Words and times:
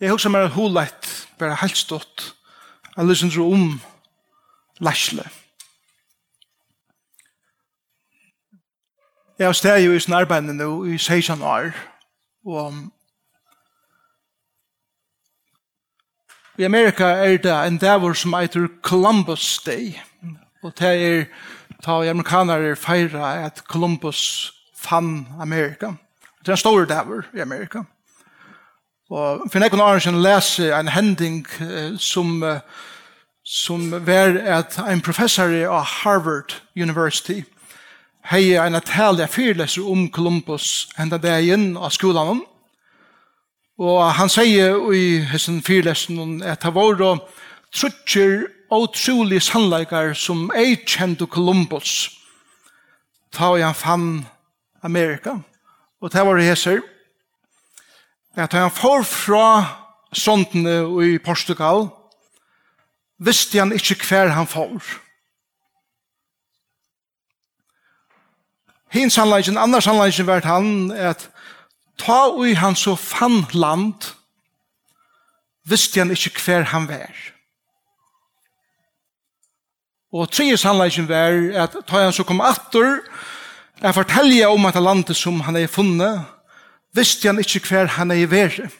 Jeg 0.00 0.10
husker 0.10 0.28
meg 0.28 0.44
at 0.44 0.52
hun 0.52 0.74
lett, 0.76 1.06
bare 1.38 1.56
helt 1.62 1.76
stått, 1.76 2.34
jeg 2.96 3.06
lysen 3.06 3.30
tro 3.32 3.46
om 3.52 3.80
lærsle. 4.80 5.24
Jeg 9.38 9.46
har 9.46 9.56
steg 9.56 9.84
jo 9.84 9.94
i 9.96 10.00
sin 10.00 10.16
arbeid 10.16 10.48
nå 10.48 10.68
i 10.84 10.98
16 10.98 11.42
år, 11.42 11.72
og 12.44 12.76
I 16.58 16.64
Amerika 16.64 17.04
er 17.04 17.36
det 17.36 17.52
en 17.52 17.78
davor 17.78 18.12
som 18.12 18.32
heter 18.32 18.68
Columbus 18.82 19.58
Day, 19.64 19.92
og 20.62 20.72
det 20.78 20.92
er 21.08 21.24
ta 21.84 22.00
amerikanere 22.10 22.76
feira 22.76 23.44
at 23.44 23.64
Columbus 23.68 24.52
fann 24.74 25.26
Amerika. 25.40 25.92
Det 26.40 26.48
er 26.48 26.52
en 26.52 26.56
stor 26.56 26.84
davor 26.84 27.24
i 27.34 27.40
Amerika. 27.40 27.82
Og 29.10 29.50
for 29.52 29.62
nekken 29.62 29.80
år 29.80 29.98
siden 29.98 30.22
lese 30.22 30.72
en 30.74 30.88
hending 30.88 31.46
som, 31.98 32.42
som 33.44 33.90
var 34.06 34.34
at 34.58 34.78
en 34.82 35.00
professor 35.00 35.52
av 35.70 35.84
Harvard 35.84 36.56
University 36.76 37.44
hei 38.26 38.56
en 38.58 38.80
tale 38.82 39.22
av 39.22 39.30
fyrleser 39.30 39.86
om 39.86 40.08
Columbus 40.10 40.88
hendet 40.96 41.22
det 41.22 41.36
inn 41.46 41.76
av 41.78 41.92
skolen 41.94 42.42
Og 43.78 44.00
han 44.18 44.32
sier 44.32 44.80
i 44.96 45.20
hessen 45.30 45.60
fyrlesen 45.62 46.42
at 46.42 46.64
det 46.64 46.74
var 46.74 46.96
da 46.98 47.12
trutcher 47.76 48.48
utrolig 48.72 49.42
sannleikar 49.44 50.14
som 50.18 50.50
ei 50.56 50.74
kjente 50.82 51.28
Columbus 51.30 52.10
ta 53.36 53.52
og 53.52 53.62
han 53.62 53.74
fann 53.76 54.26
Amerika. 54.82 55.36
Og 56.00 56.12
det 56.12 56.22
var 56.26 56.38
det 56.38 56.48
heser 56.48 56.80
at 58.36 58.52
han 58.52 58.70
får 58.70 59.02
fra 59.02 59.48
sondene 60.12 60.84
i 61.06 61.18
Portugal, 61.18 61.88
visste 63.18 63.58
han 63.58 63.72
ikke 63.72 63.96
hver 64.08 64.28
han 64.36 64.46
får. 64.46 64.84
Hins 68.92 69.16
sannleggen, 69.16 69.58
annars 69.58 69.84
sannleggen 69.84 70.28
var 70.28 70.44
han, 70.44 70.92
at 70.92 71.30
ta 71.98 72.28
ui 72.36 72.54
han 72.54 72.76
så 72.76 72.94
fann 72.96 73.44
land, 73.52 74.12
visste 75.64 76.00
han 76.00 76.12
ikke 76.12 76.40
hver 76.44 76.68
han 76.72 76.88
var. 76.88 77.16
Og 80.12 80.30
tredje 80.30 80.60
sannleggen 80.60 81.08
var 81.08 81.34
at 81.64 81.76
ta 81.88 82.04
han 82.04 82.14
så 82.14 82.24
kom 82.24 82.40
atter, 82.40 83.00
at 83.82 83.96
fortelja 83.96 84.48
om 84.48 84.64
at 84.68 84.78
landet 84.80 85.16
som 85.16 85.40
han 85.44 85.56
er 85.56 85.68
funnet, 85.68 86.35
visste 86.96 87.28
han 87.28 87.38
ikke 87.38 87.62
hver 87.68 87.86
han 87.96 88.10
er 88.10 88.22
i 88.24 88.30
verre. 88.30 88.70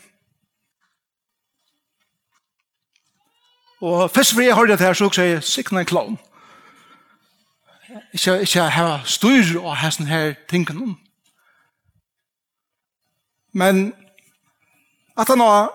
Og 3.80 4.10
først 4.10 4.32
for 4.32 4.40
jeg 4.40 4.56
hørte 4.56 4.72
det 4.72 4.80
her, 4.80 4.92
så 4.92 5.04
også 5.04 5.22
jeg 5.22 5.44
sikna 5.44 5.80
en 5.80 5.86
klovn. 5.86 6.18
Ikke, 8.12 8.40
ikke 8.40 8.60
ha 8.60 9.00
styr 9.04 9.58
og 9.60 9.76
ha 9.76 9.90
sånne 9.90 10.08
her 10.08 10.34
tingene. 10.48 10.96
Men 13.52 13.92
at 15.16 15.28
han 15.28 15.40
har 15.40 15.70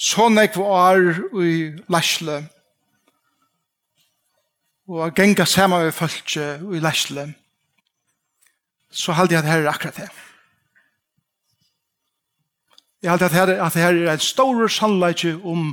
sånn 0.00 0.40
jeg 0.40 0.54
var 0.56 1.00
i 1.44 1.52
Lashle, 1.92 2.40
og 4.90 5.14
genga 5.14 5.44
saman 5.46 5.84
med 5.86 5.94
folk 5.94 6.36
i 6.36 6.80
Lashle, 6.82 7.28
så 8.90 9.12
halde 9.12 9.36
jeg 9.36 9.44
det 9.44 9.52
her 9.52 9.68
akkurat 9.70 10.00
det. 10.00 10.10
Jeg 13.02 13.10
halte 13.10 13.24
at 13.24 13.32
her, 13.32 13.64
at 13.64 13.74
her 13.74 13.94
er 14.08 14.12
et 14.12 14.22
stor 14.22 14.68
sannleik 14.68 15.24
om 15.44 15.72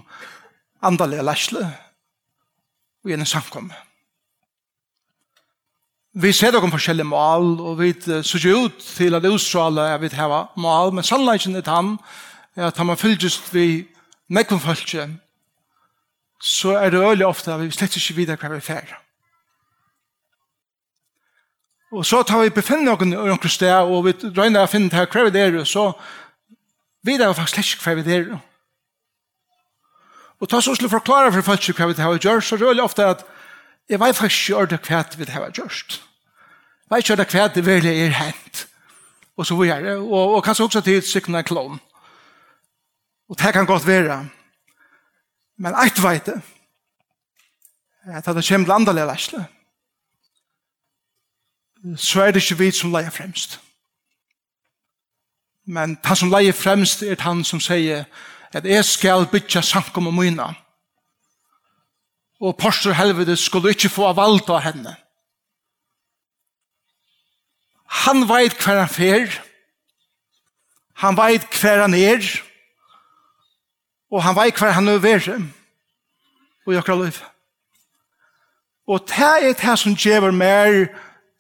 andalega 0.81 1.25
lesle 1.27 1.65
og 3.03 3.11
en 3.11 3.25
samkomme. 3.25 3.75
Vi 6.17 6.31
ser 6.33 6.51
dere 6.51 6.71
forskjellige 6.71 7.05
mål, 7.05 7.59
og 7.59 7.79
vi 7.79 7.91
ser 8.01 8.39
ikke 8.39 8.55
ut 8.55 8.79
til 8.79 9.15
at 9.15 9.25
utstråle 9.25 9.81
er 9.81 9.97
vi 9.97 10.07
har 10.07 10.51
mål, 10.57 10.93
men 10.93 11.03
sannleikken 11.03 11.55
er 11.55 11.67
han, 11.69 11.97
at 12.55 12.77
han 12.77 12.87
man 12.87 12.97
fylles 12.97 13.53
vi 13.53 13.87
nekvom 14.29 14.59
følge, 14.59 15.09
så 16.41 16.77
er 16.77 16.89
det 16.89 17.03
øyelig 17.03 17.25
ofte 17.25 17.53
at 17.53 17.61
vi 17.61 17.71
slett 17.71 17.95
ikke 17.95 18.15
videre 18.15 18.37
hva 18.37 18.55
vi 18.55 18.61
fer. 18.61 18.95
Og 21.91 22.05
så 22.05 22.23
tar 22.23 22.43
vi 22.43 22.49
befinner 22.49 22.95
noen 22.95 23.13
i 23.13 23.15
noen 23.15 23.49
sted, 23.49 23.75
og 23.75 24.05
vi 24.05 24.15
drøyner 24.23 24.63
å 24.63 24.71
finne 24.71 25.05
hva 25.05 25.27
vi 25.29 25.39
er, 25.39 25.63
så 25.65 25.91
Vi 27.07 27.15
er 27.15 27.33
faktisk 27.33 27.77
ikke 27.77 27.83
hva 27.87 28.03
vi 28.03 28.13
er. 28.13 28.31
Og 30.39 30.49
ta 30.49 30.59
så 30.61 30.75
skulle 30.75 30.91
forklare 30.91 31.31
for 31.33 31.41
folk 31.41 31.69
hva 31.77 31.87
vi 31.87 32.01
har 32.01 32.17
gjort, 32.19 32.43
så 32.43 32.59
rører 32.59 32.75
jeg 32.75 32.83
ofte 32.83 33.05
at 33.15 33.23
jeg 33.87 33.99
vet 33.99 34.15
faktisk 34.15 34.49
ikke 34.49 34.57
ordet 34.61 34.79
hva 34.89 35.03
vi 35.15 35.27
har 35.31 35.51
gjort. 35.55 36.01
Jeg 36.83 36.91
vet 36.91 37.05
ikke 37.05 37.13
ordet 37.15 37.31
hva 37.31 37.45
det 37.55 37.65
virkelig 37.65 37.93
er 38.03 38.17
hent. 38.19 38.67
Og 39.37 39.45
så 39.45 39.55
vi 39.55 39.69
er 39.69 39.81
det. 39.85 39.95
Og, 39.97 40.35
og 40.35 40.43
kanskje 40.43 40.65
også 40.65 40.81
til 40.81 41.03
sikkerne 41.03 41.43
klon. 41.43 41.79
Og 43.29 43.39
det 43.39 43.53
kan 43.53 43.65
godt 43.65 43.87
være. 43.87 44.17
Men 45.57 45.73
jeg 45.73 46.03
vet 46.03 46.25
det. 46.25 46.41
At 48.07 48.25
det 48.25 48.47
kommer 48.47 48.65
til 48.65 48.71
andre 48.71 48.93
lærlæsle. 48.93 49.45
Så 51.95 52.21
er 52.21 52.31
det 52.31 52.43
ikke 52.43 52.59
vi 52.59 52.71
som 52.71 52.91
leier 52.91 53.09
fremst. 53.09 53.59
Men 55.67 55.97
han 56.03 56.15
som 56.15 56.31
leier 56.31 56.55
fremst 56.55 57.03
er 57.03 57.19
han 57.19 57.43
som 57.43 57.59
sier 57.59 58.05
at 58.55 58.65
jeg 58.65 58.85
skal 58.87 59.27
bytja 59.27 59.61
sankum 59.61 60.07
og 60.07 60.15
myna. 60.15 60.53
Og 62.39 62.55
postur 62.57 62.95
helvede 62.95 63.35
skulle 63.37 63.73
ikke 63.75 63.91
få 63.91 64.13
valgt 64.15 64.49
av 64.49 64.61
henne. 64.63 64.95
Han 68.05 68.27
veit 68.29 68.55
hver 68.63 68.79
han 68.83 68.91
fer. 68.91 69.39
Han 71.03 71.17
veit 71.17 71.47
hver 71.61 71.83
han 71.83 71.95
er. 71.97 72.23
Og 74.11 74.23
han 74.23 74.37
veit 74.37 74.59
hver 74.59 74.75
han 74.77 74.87
er 74.87 75.03
verre. 75.03 75.41
Og 76.67 76.73
jeg 76.73 76.83
Og 78.87 79.07
det 79.07 79.17
er 79.19 79.53
det 79.53 79.79
som 79.79 79.95
gjør 79.95 80.31
mer 80.31 80.87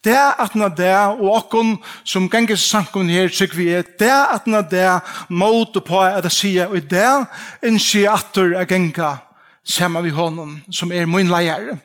Det 0.07 0.15
at 0.39 0.55
når 0.55 0.69
det 0.77 0.93
og 0.95 1.31
okken 1.35 1.73
som 2.07 2.29
ganger 2.31 2.55
sanken 2.55 3.09
her, 3.11 3.27
så 3.27 3.47
vi 3.51 3.69
er, 3.75 3.83
det 3.99 4.11
at 4.11 4.47
når 4.47 4.69
det 4.71 4.85
mot 5.29 5.75
og 5.75 5.83
på 5.83 5.99
at 5.99 6.23
det 6.23 6.31
sier, 6.31 6.71
og 6.71 6.87
det 6.89 7.03
er 7.03 7.25
en 7.67 7.79
sier 7.79 8.15
at 8.15 8.31
det 8.35 8.53
er 8.55 8.69
ganger 8.69 9.17
sammen 9.67 10.03
med 10.03 10.15
honom, 10.15 10.61
som 10.71 10.91
er 10.91 11.05
min 11.05 11.27
leier, 11.27 11.75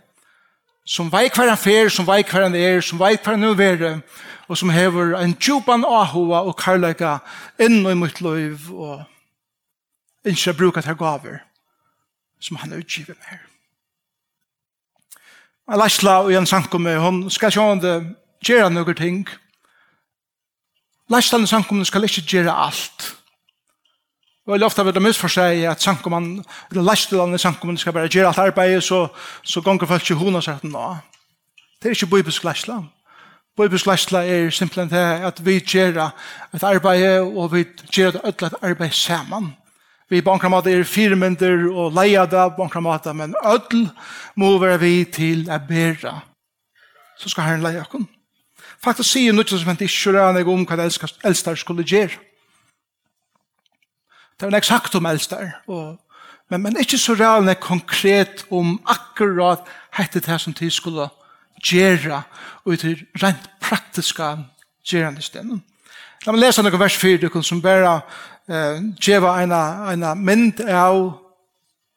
som 0.86 1.10
vei 1.10 1.28
hver 1.34 1.50
han 1.50 1.58
fer, 1.58 1.90
som 1.90 2.06
vei 2.06 2.22
hver 2.22 2.46
han 2.46 2.54
er, 2.54 2.80
som 2.80 3.00
vei 3.00 3.16
hver 3.16 3.34
han 3.34 3.50
er 3.50 3.58
være, 3.58 3.92
og 4.48 4.58
som 4.58 4.70
hever 4.70 5.16
en 5.18 5.34
djupan 5.34 5.86
ahova 5.88 6.44
og 6.46 6.58
karlaga 6.58 7.18
inn 7.58 7.82
i 7.86 7.98
mitt 7.98 8.20
liv, 8.22 8.70
og 8.70 9.02
ikke 10.24 10.54
bruka 10.58 10.82
til 10.82 10.98
gaver, 10.98 11.40
som 12.40 12.62
han 12.62 12.78
utgiver 12.78 13.18
med 13.18 13.34
her 13.34 13.51
en 15.70 15.78
læsla 15.78 16.10
og 16.22 16.32
en 16.34 16.46
samkomme, 16.46 16.98
hun 16.98 17.30
skal 17.30 17.52
se 17.52 17.60
om 17.60 17.80
det 17.80 18.16
gjøre 18.44 18.70
noen 18.70 18.94
ting. 18.94 19.28
Læsla 21.10 21.38
og 21.38 21.48
samkomme 21.48 21.84
skal 21.84 22.04
ikke 22.04 22.22
gjøre 22.26 22.54
alt. 22.66 23.12
Og 24.46 24.56
jeg 24.56 24.66
ofte 24.66 24.84
vil 24.84 24.94
det 24.94 25.02
misfor 25.02 25.30
seg 25.30 25.62
at 25.70 25.82
samkommen, 25.82 26.44
eller 26.70 26.82
læsla 26.82 27.22
og 27.22 27.40
samkommen 27.40 27.78
skal 27.78 27.92
bare 27.92 28.08
gjøre 28.08 28.28
alt 28.28 28.38
arbeid, 28.38 28.80
så, 28.80 29.06
så 29.42 29.60
gonger 29.60 29.86
folk 29.86 30.02
ikke 30.02 30.18
hun 30.18 30.34
og 30.34 30.42
sier 30.42 30.58
at 30.58 30.64
nå. 30.64 30.96
Det 31.78 31.90
er 31.90 31.94
ikke 31.94 32.10
bøybisk 32.10 32.44
læsla. 32.44 32.80
Bøybisk 33.56 33.86
læsla 33.86 34.24
er 34.26 34.50
simpelthen 34.50 34.90
det 34.90 35.26
at 35.28 35.44
vi 35.46 35.60
gjør 35.60 36.10
et 36.54 36.62
arbeid, 36.62 37.20
og 37.20 37.52
vi 37.52 37.64
gjør 37.92 38.18
et 38.24 38.42
arbeid 38.62 38.90
sammen. 38.90 39.52
Vi 40.12 40.20
på 40.20 40.34
enkla 40.34 40.50
måte 40.52 40.68
er 40.68 40.82
firmynder 40.84 41.70
og 41.72 41.94
leiada 41.96 42.50
på 42.52 42.66
enkla 42.66 42.82
måte, 42.84 43.14
men 43.16 43.32
ødel 43.48 43.86
må 44.36 44.58
være 44.60 44.82
vi 44.82 44.96
til 45.08 45.46
å 45.48 45.56
bæra. 45.64 46.18
Så 47.16 47.32
skal 47.32 47.48
herren 47.48 47.64
leia 47.64 47.86
okken. 47.86 48.04
Faktisk 48.82 49.14
sier 49.14 49.32
noe 49.32 49.48
som 49.48 49.70
hent 49.70 49.84
ikke 49.86 50.12
rønne 50.12 50.44
om 50.44 50.66
hva 50.68 50.76
eldstar 50.84 51.56
skulle 51.56 51.86
gjøre. 51.86 52.18
Det 54.36 54.44
er 54.44 54.52
en 54.52 54.58
eksakt 54.58 54.98
om 54.98 55.08
eldstar, 55.08 55.54
og 55.70 55.96
men, 56.50 56.60
men 56.60 56.76
ikke 56.76 56.98
så 57.00 57.14
realne 57.16 57.54
konkret 57.56 58.44
om 58.52 58.74
akkurat 58.84 59.64
hette 59.96 60.20
det 60.20 60.40
som 60.42 60.52
de 60.52 60.68
skulle 60.68 61.06
gjøre 61.64 62.18
og 62.66 62.80
til 62.82 62.98
rent 63.22 63.46
praktiska 63.62 64.34
gjørende 64.84 65.24
stedet. 65.24 65.62
La 66.26 66.34
meg 66.34 66.42
lese 66.44 66.62
noen 66.62 66.78
vers 66.78 66.96
4, 67.00 67.30
som 67.42 67.62
bare 67.62 68.02
eh, 68.48 68.82
geva 69.00 69.36
eina, 69.40 69.62
eina 69.92 70.14
mynd 70.14 70.60
av 70.66 71.18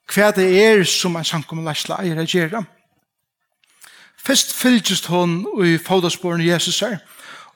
kvar 0.08 0.36
det 0.38 0.48
er 0.62 0.84
som 0.86 1.16
en 1.18 1.26
sankumlæsla 1.26 2.02
eier 2.04 2.22
å 2.22 2.28
gjøre. 2.30 2.64
Først 4.26 4.54
fylgjast 4.58 5.10
hon 5.10 5.44
i 5.66 5.78
faudasporen 5.78 6.46
Jesus 6.46 6.82
er 6.86 7.00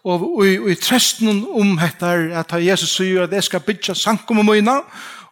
og 0.07 0.45
i, 0.45 0.55
i 0.71 0.75
tresten 0.79 1.43
om 1.51 1.77
hettar 1.81 2.29
at 2.39 2.53
Jesus 2.63 2.93
sier 2.95 3.25
at 3.25 3.33
jeg 3.35 3.47
skal 3.49 3.63
bytja 3.65 3.95
sankum 3.97 4.39
om 4.39 4.47
mine, 4.47 4.77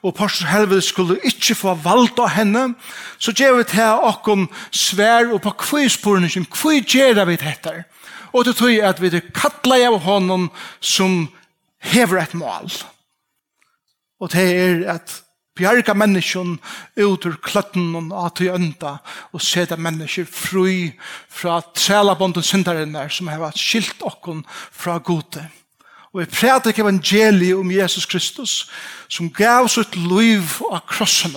og 0.05 0.15
pastor 0.15 0.47
Helvede 0.47 0.81
skulle 0.85 1.17
ikke 1.25 1.55
få 1.57 1.73
valgt 1.83 2.19
av 2.21 2.29
henne, 2.35 2.73
så 3.17 3.33
gjør 3.33 3.57
vi 3.57 3.69
til 3.71 4.03
åkken 4.09 4.45
svær 4.71 5.31
og 5.33 5.41
på 5.41 5.55
kvisporene 5.63 6.29
som 6.29 6.45
kvi 6.45 6.83
gjør 6.83 7.23
vi 7.25 7.39
dette. 7.41 7.73
Og 8.35 8.45
det 8.45 8.57
tror 8.59 8.69
jeg 8.69 8.85
at 8.85 9.01
vi 9.01 9.23
kattler 9.33 9.87
av 9.87 9.99
honom 10.03 10.49
som 10.79 11.25
hever 11.79 12.21
et 12.21 12.35
mål. 12.37 12.69
Og 12.69 12.96
Og 14.19 14.31
det 14.33 14.45
er 14.55 14.93
at 14.93 15.23
bjerga 15.57 15.93
menneskjon 15.97 16.57
ut 17.01 17.25
ur 17.25 17.37
kløtten 17.43 18.11
og 18.11 18.33
til 18.37 18.53
ønda, 18.53 18.97
og 19.33 19.41
seta 19.41 19.75
mennesker 19.75 20.25
fri 20.29 20.91
fra 21.29 21.61
trælabonden 21.75 22.43
syndaren 22.43 22.93
der 22.93 23.09
som 23.09 23.27
har 23.27 23.51
skilt 23.55 24.01
okkon 24.01 24.45
fra 24.71 24.97
gode. 24.97 25.47
Og 26.13 26.21
jeg 26.21 26.29
prædik 26.33 26.79
evangeliet 26.79 27.57
om 27.57 27.71
Jesus 27.71 28.05
Kristus, 28.05 28.69
som 29.09 29.29
gav 29.29 29.67
sitt 29.67 29.95
liv 29.95 30.43
av 30.71 30.81
krossen, 30.87 31.35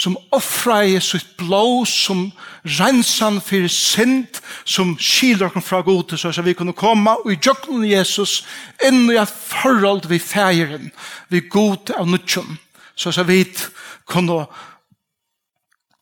som 0.00 0.16
offra 0.32 0.80
i 0.88 0.96
sitt 1.04 1.36
blå, 1.36 1.84
som 1.84 2.30
rensan 2.64 3.40
for 3.44 3.68
synd 3.68 4.40
som 4.64 4.94
skiler 5.00 5.50
oss 5.50 5.66
fra 5.66 5.82
gode, 5.84 6.16
så 6.18 6.32
vi 6.42 6.54
kunne 6.56 6.76
komme 6.76 7.12
og 7.20 7.32
i 7.32 7.38
djøkken 7.38 7.84
Jesus 7.84 8.40
inn 8.86 9.10
i 9.10 9.18
et 9.20 9.30
forhold 9.30 10.08
vi 10.08 10.20
feiren, 10.22 10.90
vi 11.28 11.44
god 11.52 11.92
av 11.98 12.08
nødtjen, 12.08 12.58
så 12.96 13.12
vi 13.28 13.42
kunne 14.08 14.46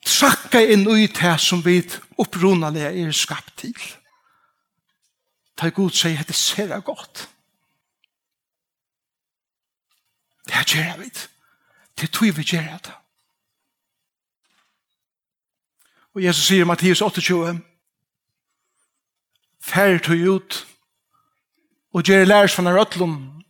trakka 0.06 0.62
inn 0.62 0.86
i 0.94 1.08
det 1.10 1.34
som 1.42 1.62
vi 1.64 1.80
opprunale 2.18 2.92
er 2.92 3.12
skapt 3.12 3.56
til. 3.64 3.74
Ta 5.58 5.72
god 5.74 5.90
sier, 5.90 6.22
det 6.22 6.38
ser 6.38 6.70
jeg 6.70 6.86
godt. 6.86 7.26
Det 10.46 10.54
her 10.54 10.64
gjør 10.64 10.84
jeg 10.84 11.00
vidt. 11.02 11.24
Det 11.98 12.10
tror 12.14 12.32
vi 12.32 12.46
gjør 12.46 12.62
jeg 12.62 12.80
det. 12.86 12.94
Og 16.14 16.24
Jesus 16.24 16.46
sier 16.46 16.64
i 16.64 16.68
Mattias 16.68 17.02
28, 17.02 17.60
Fær 19.60 19.98
tog 19.98 20.22
ut 20.34 20.66
og 21.92 22.02
gjør 22.02 22.24
lærs 22.24 22.54
fra 22.54 22.62
rødlund 22.62 23.42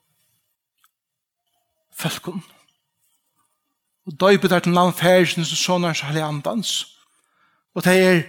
fölkun. 1.94 2.42
Og 4.06 4.20
døypet 4.20 4.52
er 4.52 4.58
til 4.58 4.72
navn 4.72 4.92
færgen 4.92 5.44
som 5.44 5.56
sånne 5.56 5.88
er 5.88 5.98
så 5.98 6.06
andans. 6.24 6.96
Og 7.74 7.84
det 7.84 7.96
er 8.02 8.22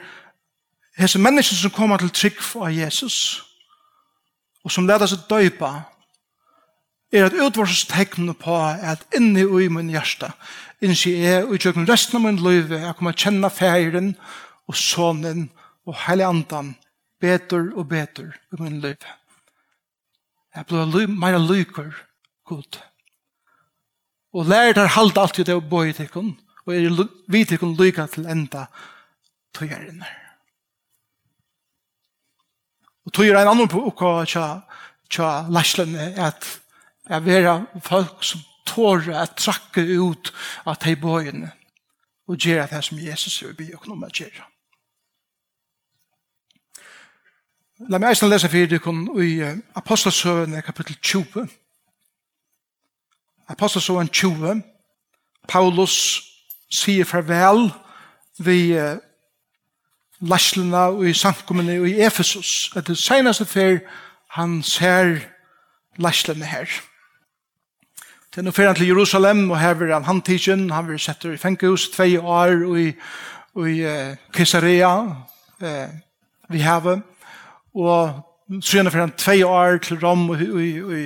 hese 0.97 1.19
mennesker 1.19 1.55
som 1.55 1.71
kommer 1.71 1.97
til 1.97 2.09
trygg 2.09 2.41
av 2.55 2.73
Jesus 2.73 3.49
og 4.63 4.73
som 4.73 4.87
leder 4.87 5.07
seg 5.07 5.23
døypa 5.29 5.71
er 7.15 7.25
at 7.25 7.37
utvarstegnet 7.41 8.37
på 8.37 8.53
at 8.53 9.05
inni 9.17 9.45
ui 9.47 9.69
min 9.71 9.89
hjerte 9.89 10.29
innsi 10.85 11.13
er 11.27 11.47
og 11.47 11.57
gjør 11.59 11.81
resten 11.89 12.19
av 12.19 12.25
min 12.25 12.41
liv 12.43 12.71
jeg 12.71 12.95
kommer 12.97 13.17
kjenne 13.17 13.49
feiren 13.51 14.13
og 14.69 14.77
sonen 14.77 15.49
og 15.87 15.97
hele 16.05 16.27
andan 16.27 16.75
betur 17.21 17.71
og 17.75 17.89
betur 17.91 18.29
i 18.31 18.61
min 18.61 18.79
liv 18.83 19.09
jeg 20.55 20.67
blir 20.69 21.11
mer 21.11 21.39
lykker 21.39 21.91
god 22.47 22.79
og 24.33 24.45
lærer 24.45 24.77
der 24.77 24.93
halda 24.95 25.25
alltid 25.25 25.49
det 25.49 25.57
å 25.57 25.65
bo 25.65 25.83
i 25.83 25.95
tikkun 25.95 26.33
og 26.65 26.73
er 26.75 27.03
vi 27.27 27.43
tikkun 27.45 27.75
lykka 27.79 28.07
til 28.13 28.29
enda 28.29 28.67
tøyerinner 29.57 30.15
og 33.05 33.15
tøyer 33.15 33.41
en 33.41 33.51
annen 33.51 33.71
på 33.71 33.81
okka 33.89 34.13
tja, 34.29 34.45
tja 35.11 35.29
laslen 35.51 35.95
er 35.97 36.15
at 36.29 36.47
jeg 37.09 37.25
vera 37.25 37.59
folk 37.83 38.23
som 38.23 38.43
tåre 38.65 39.15
at 39.21 39.38
trakke 39.38 39.81
ut 39.81 40.33
av 40.65 40.77
de 40.83 40.95
bøyene 40.95 41.51
og 42.29 42.38
gjøre 42.38 42.67
det 42.71 42.83
som 42.85 43.00
Jesus 43.01 43.41
vil 43.44 43.56
be 43.57 43.69
og 43.77 43.88
noe 43.89 44.09
gjøre. 44.13 44.45
La 47.89 47.97
meg 47.97 48.11
eisen 48.11 48.27
lese 48.29 48.50
for 48.51 48.67
dere 48.67 49.23
i 49.23 49.35
Apostelsøvende 49.79 50.61
kapittel 50.61 50.97
20. 51.01 51.47
Apostelsøvende 53.50 54.11
20. 54.11 54.63
Paulus 55.47 55.95
sier 56.69 57.07
farvel 57.07 57.71
vi 58.38 58.75
laslena 60.19 60.89
og 60.91 61.07
i 61.07 61.13
samkommene 61.13 61.79
og 61.79 61.88
i 61.89 62.01
Efesus. 62.03 62.69
Det 62.73 62.83
er 62.83 62.88
det 62.91 62.97
seneste 62.97 63.45
før 63.45 63.79
han 64.35 64.63
ser 64.63 65.19
laslene 65.97 66.45
her. 66.45 66.67
Til 68.33 68.45
nå 68.45 68.51
fer 68.53 68.67
han 68.69 68.75
til 68.77 68.87
Jerusalem, 68.87 69.51
og 69.51 69.59
her 69.59 69.73
vil 69.73 69.93
han 69.93 70.05
handtidsjen, 70.05 70.69
han 70.69 70.87
vil 70.87 70.99
sette 71.01 71.33
i 71.33 71.37
fengehus, 71.37 71.87
tve 71.89 72.19
år 72.21 72.51
i, 72.77 72.87
i 73.57 73.85
uh, 73.85 74.15
Caesarea, 74.33 74.91
uh, 75.61 75.87
vi 76.49 76.61
heve, 76.61 77.01
og 77.73 78.19
sønne 78.61 78.91
fer 78.91 79.01
han 79.01 79.13
tve 79.17 79.45
år 79.45 79.77
til 79.81 79.97
Rom 80.03 80.29
og 80.29 80.41
i, 80.41 80.69
i, 80.77 81.05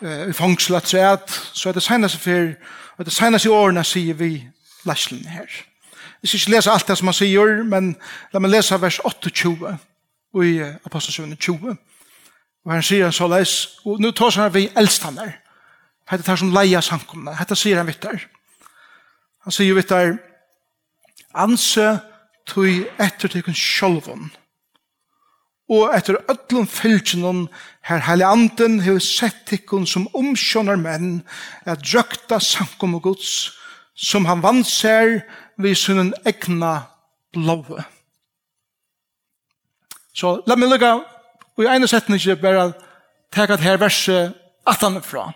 i 0.00 0.32
fengsel, 0.32 0.78
at 0.78 0.88
seg 0.88 1.34
så 1.52 1.68
er 1.68 1.76
det 1.76 1.82
seneste 1.84 2.20
for, 2.22 2.54
og 2.96 3.04
det 3.04 3.12
seneste 3.12 3.52
årene 3.52 3.84
sier 3.84 4.16
vi 4.16 4.30
læslen 4.88 5.26
her. 5.28 5.44
Jeg 6.22 6.28
skal 6.28 6.40
ikke 6.40 6.54
lese 6.56 6.70
alt 6.70 6.88
det 6.88 6.96
som 6.98 7.10
han 7.12 7.18
sier, 7.18 7.52
men 7.64 7.90
la 8.32 8.40
meg 8.40 8.54
lese 8.54 8.80
vers 8.80 8.98
28 9.04 9.76
i 10.44 10.54
Apostelsøvnet 10.88 11.38
20. 11.38 11.76
Og 12.64 12.72
han 12.72 12.82
sier 12.82 13.04
han 13.04 13.12
så 13.12 13.28
les, 13.28 13.52
og 13.84 14.00
nå 14.00 14.10
tar 14.16 14.40
han 14.40 14.54
vi 14.54 14.70
eldstander. 14.76 15.36
Hetta 16.08 16.24
tar 16.24 16.40
som 16.40 16.52
leia 16.54 16.80
samkomna. 16.82 17.34
Hetta 17.36 17.56
sier 17.56 17.76
han 17.76 17.88
vittar. 17.88 18.22
Han 19.44 19.54
sier 19.54 19.76
vittar 19.76 20.16
anse 21.36 21.98
tui 22.48 22.86
etter 22.98 23.28
tekun 23.28 23.56
sjolvun 23.56 24.30
og 25.68 25.92
etter 25.92 26.16
öllum 26.32 26.66
fylgjennom 26.70 27.42
her 27.84 28.00
heile 28.06 28.24
anden 28.24 28.78
hefur 28.80 29.02
sett 29.04 29.42
tekun 29.50 29.84
som 29.86 30.08
omsjånar 30.16 30.80
menn 30.80 31.20
at 31.68 31.84
drøkta 31.84 32.40
samkom 32.40 32.96
Guds 32.96 33.04
gods 33.04 33.32
som 33.98 34.24
han 34.26 34.42
vanser 34.42 35.20
vi 35.58 35.74
sunnen 35.74 36.14
egna 36.24 36.88
blåve. 37.34 37.82
Så 40.14 40.38
la 40.46 40.56
meg 40.56 40.70
lukka 40.72 40.94
og 41.58 41.64
i 41.64 41.68
ene 41.68 41.88
setning 41.90 42.20
ikke 42.20 42.40
bare 42.40 42.70
teka 43.34 43.58
det 43.58 43.66
her 43.66 43.80
verset 43.82 44.32
18 44.64 45.02
fra 45.02 45.32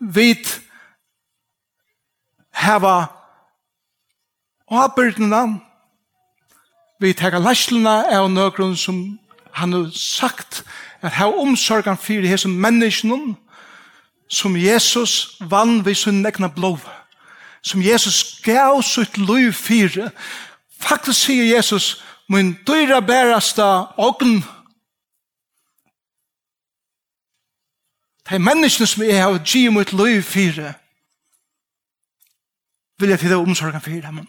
vit 0.00 0.60
hava 2.52 3.06
åbyrdena, 4.70 5.60
vi 7.00 7.12
tega 7.12 7.38
læsluna 7.38 8.02
av 8.16 8.30
nøkron 8.30 8.76
som 8.76 9.18
han 9.52 9.72
har 9.72 9.90
sagt 9.94 10.64
at 11.02 11.12
hava 11.12 11.40
omsorgan 11.40 11.98
fyrir 11.98 12.28
hesson 12.28 12.56
menneskene, 12.56 13.36
som 14.28 14.56
Jesus 14.56 15.36
vann 15.40 15.84
vi 15.86 15.94
sin 15.94 16.26
egna 16.26 16.48
blod 16.48 16.82
som 17.66 17.82
Jesus 17.82 18.40
gav 18.42 18.82
sitt 18.82 19.18
liv 19.18 19.52
fyrir 19.52 20.10
faktisk 20.78 21.26
sier 21.26 21.48
Jesus 21.56 22.02
min 22.28 22.54
dyra 22.66 23.00
bærasta 23.00 23.86
ogn 23.98 24.44
de 28.30 28.38
menneskene 28.38 28.86
som 28.86 29.02
jeg 29.02 29.22
har 29.22 29.38
givet 29.44 29.72
mot 29.72 29.92
løy 29.92 30.22
fire, 30.22 30.74
vil 32.98 33.08
jeg 33.08 33.20
fyre 33.20 33.36
omsorgen 33.36 33.80
for 33.80 33.90
dem. 33.90 34.26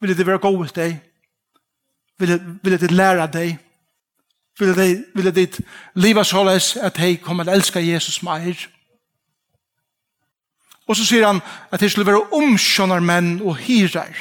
Vil 0.00 0.08
jeg 0.08 0.18
det 0.18 0.26
være 0.26 0.38
god 0.38 0.56
hos 0.56 0.72
deg? 0.72 1.00
Vil 2.18 2.28
jeg, 2.28 2.40
vil 2.62 2.70
jeg 2.70 2.80
det 2.80 2.90
lære 2.90 3.26
deg? 3.32 3.58
Vil 4.58 4.68
jeg, 4.68 5.04
vil 5.14 5.24
jeg 5.24 5.34
ditt 5.34 5.60
liv 5.94 6.24
så 6.24 6.44
løs 6.44 6.76
at 6.76 6.98
jeg 6.98 7.20
kommer 7.20 7.44
til 7.44 7.52
å 7.52 7.56
elske 7.56 7.82
Jesus 7.84 8.22
mer? 8.22 8.68
Og 10.86 10.96
så 10.96 11.04
sier 11.04 11.26
han 11.26 11.40
at 11.72 11.82
jeg 11.82 11.90
skulle 11.90 12.06
være 12.06 12.28
omskjønner 12.36 13.00
menn 13.00 13.40
og 13.42 13.56
hyrer. 13.66 14.14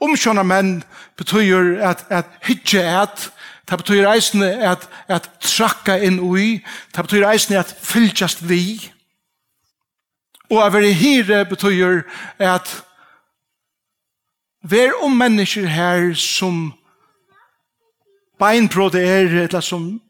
Omkjønner 0.00 0.46
menn 0.46 0.82
betyr 1.16 1.76
at, 1.84 2.06
at 2.08 2.28
hitje 2.46 2.80
et, 2.80 3.30
det 3.70 3.78
betyr 3.78 4.08
eisne 4.10 4.48
at, 4.66 4.88
at 5.08 5.28
trakka 5.44 5.98
inn 6.02 6.18
ui, 6.20 6.62
det 6.96 7.04
betyr 7.06 7.28
eisne 7.28 7.60
at 7.60 7.70
fylltjast 7.70 8.42
vi. 8.48 8.90
Og 10.50 10.58
å 10.58 10.70
være 10.72 10.90
hire 10.96 11.44
betyr 11.46 12.02
at 12.42 12.72
ver 14.66 14.96
om 15.04 15.14
mennesker 15.16 15.68
her 15.70 16.10
som 16.18 16.72
beinbrot 18.40 18.96
er, 18.98 19.28
eller 19.44 19.60
som 19.60 20.00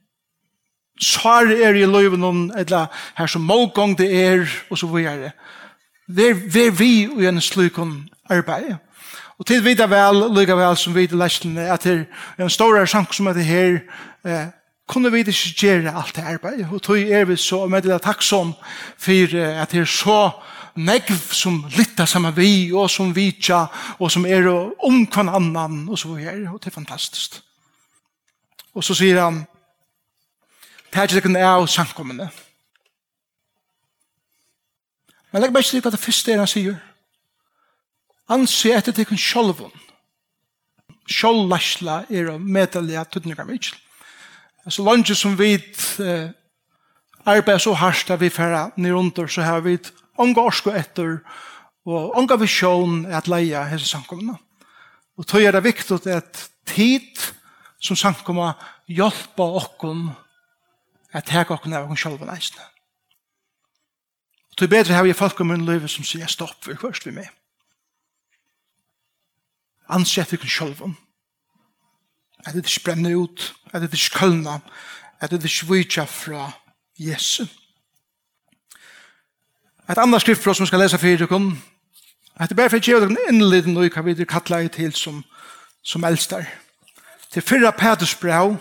svar 1.01 1.51
er 1.51 1.75
i 1.75 1.85
løyven, 1.85 2.51
eller 2.57 2.87
her 3.19 3.27
som 3.27 3.43
målgång 3.43 3.99
det 3.99 4.09
er, 4.15 4.47
og 4.71 4.79
så 4.79 4.87
videre. 4.87 5.33
Ver, 6.09 6.35
ver 6.55 6.71
vi 6.71 6.93
i 7.05 7.27
en 7.27 7.41
slukon 7.41 8.09
arbeid. 8.31 8.79
Og 9.41 9.47
til 9.49 9.63
vita 9.65 9.87
vel, 9.89 10.27
lykka 10.37 10.55
vel 10.59 10.77
som 10.77 10.93
vi 10.95 11.07
lesen, 11.17 11.57
at 11.59 11.85
det 11.85 11.95
er 12.37 12.45
en 12.45 12.53
stor 12.53 12.77
sank 12.85 13.15
som 13.17 13.31
heter 13.31 13.47
her, 13.49 13.79
eh, 14.29 14.51
kunne 14.89 15.13
vi 15.13 15.23
ikke 15.25 15.55
gjøre 15.57 15.95
alt 15.97 16.17
det 16.17 16.25
arbeidet. 16.25 16.69
Og 16.73 16.83
tog 16.83 16.99
er 16.99 17.25
vi 17.25 17.37
så 17.37 17.67
med 17.67 17.83
det 17.83 18.03
takk 18.03 18.23
som 18.23 18.53
for 18.99 19.37
at 19.41 19.71
det 19.71 19.81
er 19.81 19.85
så 19.85 20.31
negv 20.77 21.33
som 21.33 21.65
lytter 21.77 22.05
sammen 22.05 22.37
vi, 22.37 22.73
og 22.73 22.91
som 22.91 23.15
vitja, 23.17 23.67
og 23.99 24.11
som 24.11 24.27
er 24.27 24.47
om 24.51 25.07
hver 25.07 25.33
annan, 25.33 25.89
og 25.89 25.99
så 25.99 26.09
videre. 26.09 26.51
Og 26.53 26.61
det 26.61 26.67
er 26.67 26.77
fantastisk. 26.77 27.41
Og 28.75 28.85
så 28.85 28.95
sier 28.95 29.23
han, 29.23 29.47
det 30.93 31.01
er 31.01 31.17
ikke 31.17 31.47
av 31.47 31.67
samkommende. 31.67 32.29
Men 35.33 35.43
legg 35.43 35.53
meg 35.53 35.63
ikke 35.63 35.71
til 35.71 35.81
hva 35.81 35.91
det 35.91 36.05
første 36.05 36.33
er 36.33 36.43
han 36.43 36.51
sier 36.51 36.90
anse 38.31 38.73
etter 38.75 38.95
til 38.95 39.09
kun 39.09 39.21
sjolvun. 39.21 39.73
Sjollasla 41.11 42.05
er 42.11 42.31
å 42.31 42.39
medelige 42.39 43.03
tøtninger 43.11 43.47
med 43.47 43.59
ikke. 43.59 43.79
Så 44.71 44.85
langt 44.87 45.11
som 45.17 45.35
vi 45.39 45.55
eh, 45.57 46.31
arbeider 47.25 47.63
så 47.65 47.75
hardt 47.75 48.13
at 48.13 48.21
vi 48.21 48.31
færre 48.31 48.69
ned 48.77 48.95
under, 48.95 49.27
så 49.27 49.43
har 49.43 49.65
vi 49.65 49.79
unga 50.21 50.45
orsko 50.45 50.75
etter 50.77 51.19
og 51.89 52.17
unga 52.19 52.37
visjon 52.39 53.07
at 53.09 53.29
leia 53.31 53.65
hese 53.71 53.89
samkomna. 53.89 54.37
Og 55.19 55.27
tog 55.27 55.43
er 55.43 55.57
det 55.57 55.65
viktig 55.65 56.01
at 56.13 56.45
tid 56.69 57.25
som 57.81 57.97
samkommer 57.97 58.55
hjelpa 58.89 59.47
okkon 59.63 60.11
at 61.17 61.27
teka 61.27 61.57
okkon 61.57 61.75
av 61.75 61.89
okkon 61.89 61.99
sjolvun 61.99 62.31
eisne. 62.31 62.63
Og 64.53 64.61
tog 64.61 64.71
bedre 64.71 64.95
har 64.95 65.07
vi 65.09 65.17
folk 65.17 65.41
om 65.41 65.51
min 65.51 65.67
liv 65.67 65.89
som 65.89 66.07
sier 66.07 66.31
stopp, 66.31 66.61
vi 66.69 66.79
kvørst 66.79 67.09
vi 67.09 67.17
med 67.17 67.40
ansett 69.91 70.33
ikke 70.33 70.49
sjølven. 70.49 70.97
At 72.47 72.55
det 72.55 72.65
ikke 72.65 72.85
brenner 72.85 73.17
ut, 73.17 73.55
at 73.73 73.83
det 73.83 73.93
ikke 73.93 74.19
kølner, 74.19 74.61
at 75.21 75.31
det 75.31 75.45
ikke 75.45 75.75
vitsja 75.75 76.05
fra 76.05 76.51
Jesu. 76.99 77.45
Et 79.91 79.99
annet 79.99 80.21
skrift 80.21 80.43
for 80.43 80.51
oss 80.51 80.57
som 80.57 80.67
skal 80.67 80.81
lese 80.81 80.99
for 80.99 81.07
dere, 81.07 81.57
at 82.37 82.49
det 82.49 82.57
bare 82.57 82.71
for 82.71 82.81
å 82.81 82.87
gjøre 82.87 83.09
dere 83.09 83.33
innleden 83.33 83.77
og 83.77 83.91
hva 83.93 84.05
vi 84.07 84.25
kattler 84.25 84.69
til 84.73 84.93
som, 84.97 85.25
som 85.83 86.05
elster. 86.05 86.47
Til 87.31 87.43
fyrra 87.43 87.71
Peters 87.77 88.15
brev, 88.15 88.57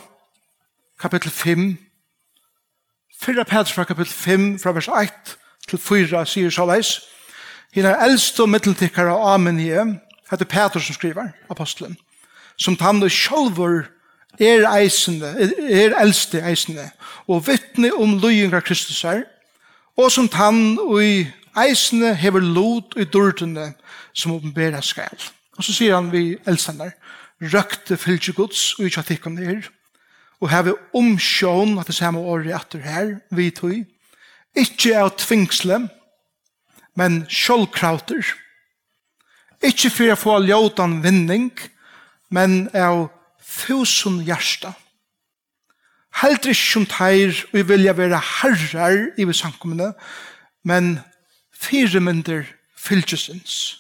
kapittel 1.00 1.32
5, 1.32 1.70
fyrra 3.22 3.46
Peters 3.48 3.76
brev, 3.76 3.86
kapittel 3.86 4.14
5, 4.14 4.50
fra 4.60 4.74
vers 4.76 4.90
1 4.90 5.38
til 5.70 5.80
4, 5.80 6.26
sier 6.26 6.52
så 6.52 6.66
leis, 6.66 6.98
Hina 7.70 7.94
eldst 8.02 8.40
og 8.42 8.50
mitteltikkara 8.50 9.14
av 9.14 9.36
Amen 9.36 9.60
i 9.62 9.70
Det 10.32 10.42
er 10.42 10.46
Peter 10.46 10.80
som 10.80 10.96
skriver, 10.96 11.32
apostelen. 11.50 11.98
Som 12.58 12.78
han 12.80 13.02
sjølver 13.10 13.88
er 14.40 14.68
eisende, 14.70 15.34
er 15.70 15.96
eldste 15.98 16.42
eisende, 16.46 16.90
og 17.28 17.48
vittne 17.48 17.92
om 17.98 18.18
løying 18.22 18.54
av 18.54 18.62
Kristus 18.62 19.02
her, 19.02 19.24
og 19.98 20.12
som 20.12 20.30
han 20.34 20.78
i 21.02 21.28
eisende 21.60 22.14
hever 22.16 22.44
lot 22.44 22.96
i 22.98 23.04
dørtene 23.04 23.74
som 24.14 24.36
åpenbæra 24.38 24.82
skal. 24.86 25.18
Og 25.58 25.64
så 25.64 25.74
sier 25.76 25.98
han 25.98 26.12
vi 26.14 26.38
eldstender, 26.48 26.94
røkte 27.42 27.98
fylgje 27.98 28.36
gods 28.38 28.74
og 28.80 28.88
i 28.88 28.94
tjatikken 28.94 29.38
her, 29.40 29.66
og 30.40 30.52
hever 30.54 30.78
omsjån 30.96 31.80
at 31.80 31.88
det 31.88 31.98
samme 31.98 32.20
året 32.20 32.54
etter 32.56 32.84
her, 32.84 33.16
vi 33.36 33.50
tog, 33.52 33.82
ikke 34.56 34.96
av 34.98 35.12
tvingsle, 35.20 35.82
men 36.96 37.24
sjålkrauter, 37.32 38.24
Ikke 39.64 39.92
for 39.92 40.14
å 40.14 40.20
få 40.20 40.38
ljøtan 40.48 41.00
vinning, 41.04 41.52
men 42.32 42.70
av 42.74 43.10
tusen 43.44 44.22
hjärsta. 44.28 44.74
Helt 46.22 46.48
ikke 46.48 46.72
som 46.74 46.86
teir 46.90 47.36
vi 47.54 47.64
vilja 47.64 47.94
være 47.98 48.20
herrar 48.20 48.98
i 49.18 49.28
samkommende, 49.34 49.94
men 50.64 51.00
fire 51.54 52.00
mynder 52.00 52.48
fylgjusins. 52.78 53.78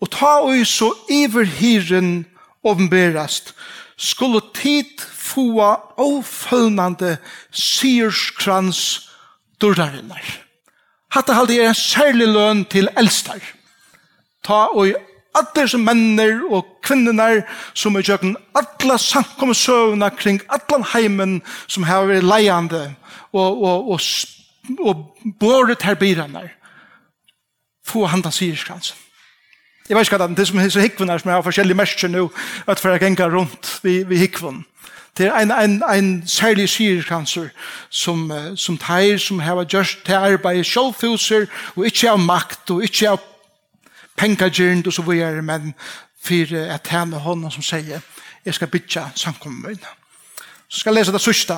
Og 0.00 0.10
ta 0.14 0.38
og 0.44 0.66
så 0.66 0.92
iver 1.10 1.46
hiren 1.58 2.26
åpenberast, 2.62 3.54
skulle 3.98 4.40
tid 4.54 5.00
få 5.02 5.58
avfølgende 5.98 7.16
syrskrans 7.50 9.08
dørdarinnar. 9.60 10.22
Hatta 11.10 11.34
halde 11.34 11.56
er 11.58 11.72
en 11.72 11.74
særlig 11.74 12.28
løn 12.30 12.64
til 12.70 12.90
eldstar 12.96 13.40
ta 14.48 14.66
og 14.72 14.96
alle 15.38 15.66
som 15.68 15.84
menner 15.84 16.40
og 16.48 16.66
kvinnenar 16.84 17.42
som 17.76 17.96
er 17.98 18.06
kjøkken 18.06 18.36
alle 18.58 18.98
samkommensøvna 19.02 20.10
kring 20.16 20.40
alle 20.48 20.80
heimen 20.94 21.40
som 21.66 21.86
har 21.88 22.08
vært 22.08 22.26
leiande 22.26 22.86
og, 23.32 23.62
og, 23.62 23.90
og, 23.92 24.00
og 24.80 25.04
båret 25.40 25.84
her 25.84 25.98
byrene 26.00 26.48
få 27.88 28.06
handa 28.06 28.30
syrskransen. 28.30 28.96
Jeg 29.88 29.96
vet 29.96 30.04
ikke 30.04 30.18
hva 30.18 30.26
det 30.28 30.42
er 30.42 30.48
som 30.50 30.58
hisse 30.60 30.82
hikvun 30.84 31.08
her, 31.08 31.20
som 31.22 31.30
har 31.32 31.44
forskjellige 31.44 31.78
mersker 31.78 32.10
nå, 32.12 32.26
at 32.68 32.80
for 32.80 32.92
jeg 32.92 33.00
ganger 33.00 33.32
rundt 33.32 33.78
vi, 33.82 34.02
vi 34.04 34.18
hikvene 34.20 34.66
Det 35.16 35.26
er 35.26 35.38
en, 35.40 35.50
en, 35.50 35.82
en 35.82 36.22
særlig 36.28 36.68
syrkanser 36.68 37.48
som, 37.90 38.28
som 38.56 38.76
teir, 38.78 39.16
som 39.18 39.40
har 39.40 39.64
gjort 39.64 39.96
til 40.04 40.14
arbeid, 40.14 40.64
sjålfuser, 40.64 41.46
og 41.76 41.86
ikke 41.86 42.10
av 42.10 42.20
makt, 42.20 42.70
og 42.70 42.84
ikke 42.84 43.08
av 43.10 43.24
pengagjørn 44.18 44.82
og 44.86 44.92
så 44.92 45.02
videre, 45.02 45.42
men 45.42 45.74
for 46.22 46.56
at 46.74 46.90
henne 46.92 47.18
hånden 47.22 47.50
som 47.50 47.62
sier, 47.62 48.02
jeg 48.44 48.54
skal 48.54 48.70
bytja 48.70 49.08
samkommet 49.14 49.68
min. 49.68 49.84
Så 50.68 50.80
skal 50.80 50.94
jeg 50.94 51.00
lese 51.00 51.12
det 51.12 51.20
sørste. 51.20 51.56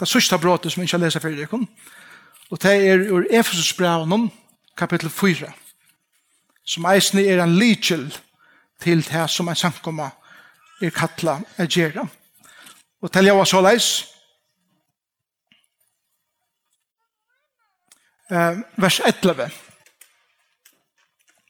Det 0.00 0.08
sørste 0.08 0.38
bråtet 0.38 0.72
som 0.72 0.82
jeg 0.82 0.88
ikke 0.88 0.98
har 0.98 1.04
lese 1.04 1.20
for 1.20 1.28
dere. 1.28 1.66
Og 2.50 2.62
det 2.62 2.74
er 2.88 3.08
ur 3.10 3.24
Efesus 3.30 3.72
braun, 3.72 4.30
kapittel 4.76 5.10
4, 5.10 5.52
som 6.64 6.86
eisen 6.92 7.18
er 7.18 7.42
en 7.42 7.56
lykjel 7.58 8.10
til 8.82 9.02
det 9.02 9.30
som 9.30 9.48
er 9.48 9.54
samkommet 9.58 10.10
er 10.82 10.90
kattla 10.92 11.40
er 11.56 11.66
gjerra. 11.66 12.06
Og 13.02 13.12
til 13.12 13.24
jeg 13.24 13.36
var 13.36 13.44
så 13.44 13.60
leis, 13.60 13.88
vers 18.76 19.00
11, 19.00 19.50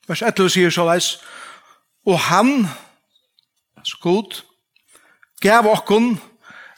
Vers 0.06 0.22
11 0.22 0.50
sier 0.54 0.70
så 0.70 0.84
leis, 0.86 1.16
og 2.06 2.18
han, 2.28 2.68
så 3.82 3.98
god, 4.02 4.42
gav 5.42 5.66
okkon 5.66 6.14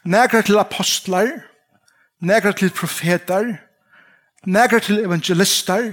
negra 0.04 0.40
til 0.42 0.58
apostlar, 0.58 1.28
negra 2.20 2.52
til 2.52 2.70
profetar, 2.70 3.50
negra 4.46 4.78
til 4.78 5.04
evangelistar, 5.04 5.90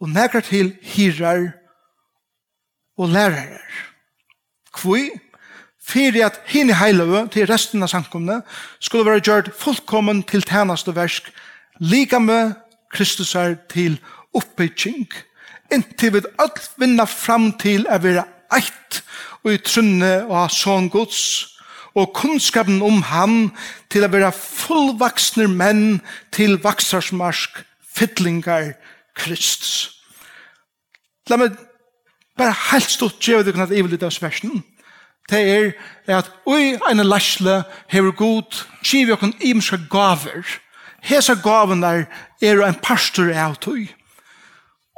og 0.00 0.08
negra 0.10 0.40
til 0.40 0.74
hirar 0.82 1.52
og 2.98 3.08
lærarar. 3.08 3.70
Kvoi, 4.74 5.10
fyrir 5.80 6.26
at 6.26 6.40
hini 6.50 6.74
heiløve 6.74 7.28
til 7.32 7.46
resten 7.46 7.82
av 7.82 7.92
sankumne 7.92 8.40
skulle 8.80 9.06
være 9.06 9.22
gjørt 9.22 9.52
fullkommen 9.58 10.22
til 10.26 10.42
tænaste 10.42 10.94
versk, 10.96 11.30
lika 11.80 12.18
med 12.18 12.54
Kristusar 12.90 13.54
til 13.70 14.00
oppbygging, 14.34 15.08
inntil 15.74 16.14
vi 16.14 16.22
alt 16.38 16.70
vinna 16.80 17.06
fram 17.08 17.52
til 17.60 17.86
å 17.90 17.98
være 18.02 18.24
eitt 18.54 19.02
og 19.44 19.52
i 19.52 19.60
trunne 19.60 20.12
og 20.24 20.36
ha 20.38 20.46
sånn 20.52 20.88
gods, 20.92 21.20
og 21.94 22.14
kunnskapen 22.16 22.80
om 22.82 23.02
han 23.06 23.52
til 23.92 24.06
å 24.06 24.10
være 24.10 24.32
fullvaksne 24.34 25.46
menn 25.52 26.00
til 26.34 26.56
vaksarsmarsk, 26.62 27.60
fytlingar, 27.94 28.72
Kristus. 29.14 30.00
La 31.30 31.38
meg 31.38 31.54
bare 32.34 32.56
helt 32.72 32.90
stort 32.90 33.22
gjøre 33.22 33.46
det 33.46 33.54
at 33.62 33.70
jeg 33.70 34.02
av 34.02 34.10
sversen. 34.10 34.64
Det 35.30 35.40
er 35.40 36.18
at 36.18 36.30
ui 36.50 36.74
ene 36.90 37.06
lasle 37.06 37.62
hever 37.88 38.12
god, 38.12 38.64
kjiv 38.82 39.14
jokken 39.14 39.32
imska 39.40 39.78
gaver. 39.90 40.42
Hesa 41.04 41.36
gaven 41.38 41.84
er 41.84 42.64
en 42.64 42.80
pastor 42.82 43.30
av 43.32 43.56
tog. 43.62 43.86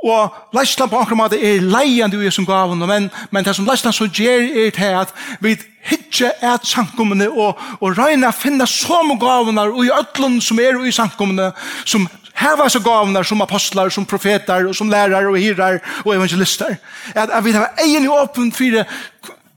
Og 0.06 0.34
leislan 0.54 0.90
på 0.90 0.98
akkurat 1.00 1.18
måte 1.18 1.38
er 1.42 1.64
leiende 1.64 2.20
i 2.22 2.30
som 2.30 2.46
gaven, 2.46 2.84
men, 2.86 3.08
men 3.34 3.44
det 3.44 3.56
som 3.56 3.66
leislan 3.66 3.94
så 3.96 4.06
gjer 4.06 4.44
er 4.66 4.70
til 4.76 5.00
at 5.00 5.14
vi 5.42 5.56
hitje 5.86 6.30
er 6.42 6.62
sankumene 6.66 7.28
og, 7.30 7.58
og 7.80 7.98
røyna 7.98 8.30
finna 8.34 8.66
som 8.70 9.10
gavene 9.18 9.66
og 9.70 9.82
i 9.84 9.90
ødlun 9.94 10.40
som 10.42 10.60
er 10.62 10.78
i 10.86 10.94
sankumene 10.94 11.50
som 11.84 12.06
heva 12.36 12.68
så 12.70 12.82
gavene 12.84 13.25
som 13.25 13.42
apostlar, 13.42 13.90
som 13.90 14.06
profetar, 14.06 14.66
og 14.68 14.76
som 14.76 14.90
lærar 14.90 15.26
og 15.30 15.38
hirar 15.40 15.80
og 16.04 16.14
evangelister. 16.14 16.76
At, 17.14 17.30
at 17.30 17.44
vi 17.44 17.54
har 17.56 17.72
egen 17.82 18.04
i 18.04 18.12
åpen 18.12 18.52
fire 18.52 18.84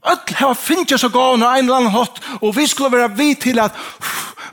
Öll 0.00 0.32
hava 0.32 0.54
finnja 0.56 0.96
så 0.98 1.10
gavna 1.12 1.50
ein 1.52 1.66
eller 1.66 1.76
annan 1.76 1.92
hot 1.92 2.22
og 2.40 2.54
vi 2.56 2.64
skulle 2.66 2.88
vera 2.88 3.08
vi 3.12 3.34
til 3.34 3.58
at 3.60 3.76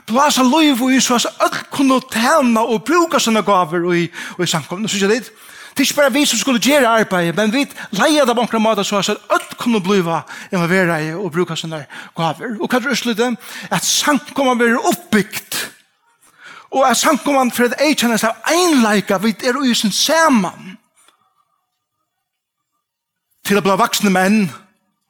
blasa 0.06 0.42
loiv 0.44 0.82
og 0.84 0.92
i 0.92 1.00
så 1.00 1.16
at 1.16 1.26
öll 1.40 1.62
kunne 1.72 2.00
tæna 2.12 2.60
og 2.60 2.84
bruka 2.84 3.18
sånne 3.18 3.40
gaver 3.42 3.86
og 3.86 3.96
i, 3.96 4.10
i 4.42 4.46
samkomna, 4.46 4.88
synes 4.88 5.02
jeg 5.02 5.10
det? 5.10 5.30
Det 5.78 5.84
er 5.84 5.90
ikke 5.92 6.00
bare 6.00 6.12
vi 6.12 6.24
som 6.26 6.38
skulle 6.38 6.58
gjøre 6.58 6.88
arbeidet, 6.90 7.36
men 7.36 7.52
vi 7.54 7.60
leier 7.94 8.24
det 8.26 8.34
på 8.34 8.56
en 8.56 8.62
måte 8.62 8.82
så 8.84 8.98
at 8.98 9.20
alt 9.30 9.52
kunne 9.60 9.78
bli 9.80 10.00
involveret 10.02 11.04
i 11.06 11.12
og 11.14 11.30
bruke 11.30 11.54
sånne 11.54 11.84
gaver. 12.18 12.56
Og 12.58 12.66
hva 12.66 12.80
er 12.82 13.14
det 13.14 13.36
At 13.70 13.84
samkommet 13.84 14.58
blir 14.58 14.74
oppbygd. 14.74 15.54
Og 16.74 16.90
at 16.90 16.96
samkommet 16.96 17.54
for 17.54 17.70
at 17.70 17.78
jeg 17.78 17.94
kjenner 17.96 18.18
seg 18.18 18.34
enleika, 18.50 19.20
vi 19.22 19.36
er 19.38 19.54
jo 19.54 19.74
sin 19.74 19.94
sammen. 19.94 20.74
Til 23.46 23.58
å 23.58 23.62
bli 23.62 23.78
vaksne 23.78 24.10
menn 24.10 24.50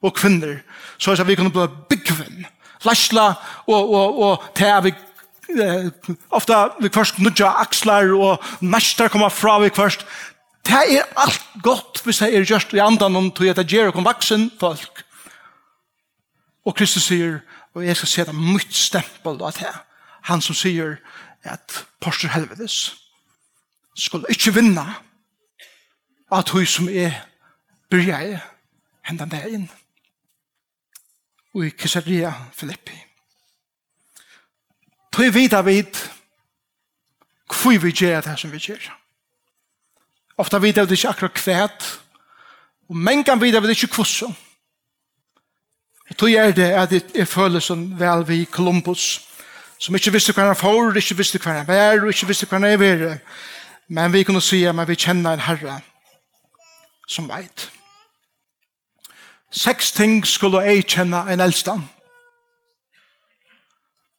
og 0.02 0.14
kvinner, 0.20 0.60
så 0.98 1.16
at 1.16 1.26
vi 1.26 1.34
kunne 1.34 1.50
bli 1.50 1.64
byggvinn. 1.88 2.44
Læsla 2.84 3.30
og, 3.66 3.94
og, 3.94 4.20
og 4.20 4.50
til 4.54 4.82
vi 4.84 4.92
eh, 5.62 5.88
ofta 6.30 6.66
vi 6.78 6.92
først 6.92 7.18
nudja 7.18 7.56
akslar 7.64 8.12
og 8.12 8.44
mestar 8.60 9.08
koma 9.08 9.32
fra 9.32 9.62
vi 9.64 9.72
først 9.74 10.04
Det 10.68 10.76
er 10.76 11.04
alt 11.16 11.44
godt 11.62 12.02
hvis 12.04 12.18
det 12.20 12.34
er 12.36 12.44
gjørst 12.44 12.74
i 12.76 12.80
andan 12.84 13.16
om 13.16 13.30
til 13.32 13.48
at 13.48 13.56
det 13.56 13.70
gjør 13.72 13.96
om 13.96 14.04
vaksen 14.04 14.50
folk. 14.60 15.04
Og 16.68 16.74
Kristus 16.76 17.06
sier, 17.08 17.38
og 17.74 17.86
jeg 17.86 17.96
skal 17.96 18.08
se 18.08 18.24
det 18.28 18.34
mye 18.36 18.68
stempel 18.76 19.40
av 19.40 19.56
det. 19.56 19.72
Han 20.28 20.44
som 20.44 20.54
sier 20.54 20.98
at 21.48 21.84
Porsche 22.04 22.28
Helvedes 22.28 22.98
skulle 23.96 24.28
ikke 24.28 24.52
vinne 24.58 24.84
at 26.32 26.52
hun 26.52 26.66
som 26.66 26.88
er 26.92 27.16
bryr 27.90 28.36
hendan 29.08 29.28
dagen. 29.28 29.70
Og 31.54 31.64
i 31.66 31.70
Kissaria 31.70 32.34
Filippi. 32.52 32.98
Tøy 35.12 35.32
vidar 35.32 35.62
vid 35.62 35.96
hvor 37.48 37.78
vi 37.80 37.90
gjør 37.90 38.20
det 38.20 38.38
som 38.38 38.52
vi 38.52 38.60
gjør. 38.60 38.98
Ofta 40.38 40.58
vet 40.62 40.78
vi 40.78 40.94
ikke 40.94 41.08
akkurat 41.08 41.34
kvæt, 41.34 41.86
og 42.88 42.96
mengan 42.96 43.40
vet 43.40 43.62
vi 43.62 43.68
ikke 43.68 43.86
kvosso. 43.86 44.32
Og 46.10 46.16
tog 46.16 46.32
er 46.32 46.52
det 46.52 46.70
at 46.72 46.92
jeg 47.14 47.28
føler 47.28 47.60
som 47.60 48.00
vel 48.00 48.28
vi 48.28 48.44
Columbus, 48.44 49.28
som 49.78 49.94
ikke 49.94 50.12
visste 50.12 50.32
hva 50.32 50.46
han 50.46 50.56
får, 50.56 50.96
ikke 50.96 51.16
visste 51.16 51.38
hva 51.42 51.58
han 51.58 51.66
var, 51.68 52.00
og 52.02 52.08
ikke 52.08 52.26
visste 52.26 52.46
hva 52.46 52.58
han 52.58 52.64
er, 52.64 53.18
men 53.88 54.12
vi 54.12 54.22
kunne 54.22 54.40
si 54.40 54.64
at 54.64 54.88
vi 54.88 54.94
kjenner 54.94 55.32
en 55.32 55.46
herre 55.46 55.80
som 57.08 57.28
veit. 57.28 57.70
Seks 59.50 59.92
ting 59.92 60.26
skulle 60.26 60.60
jeg 60.62 60.86
kjenne 60.86 61.24
en 61.32 61.40
eldstand. 61.40 61.82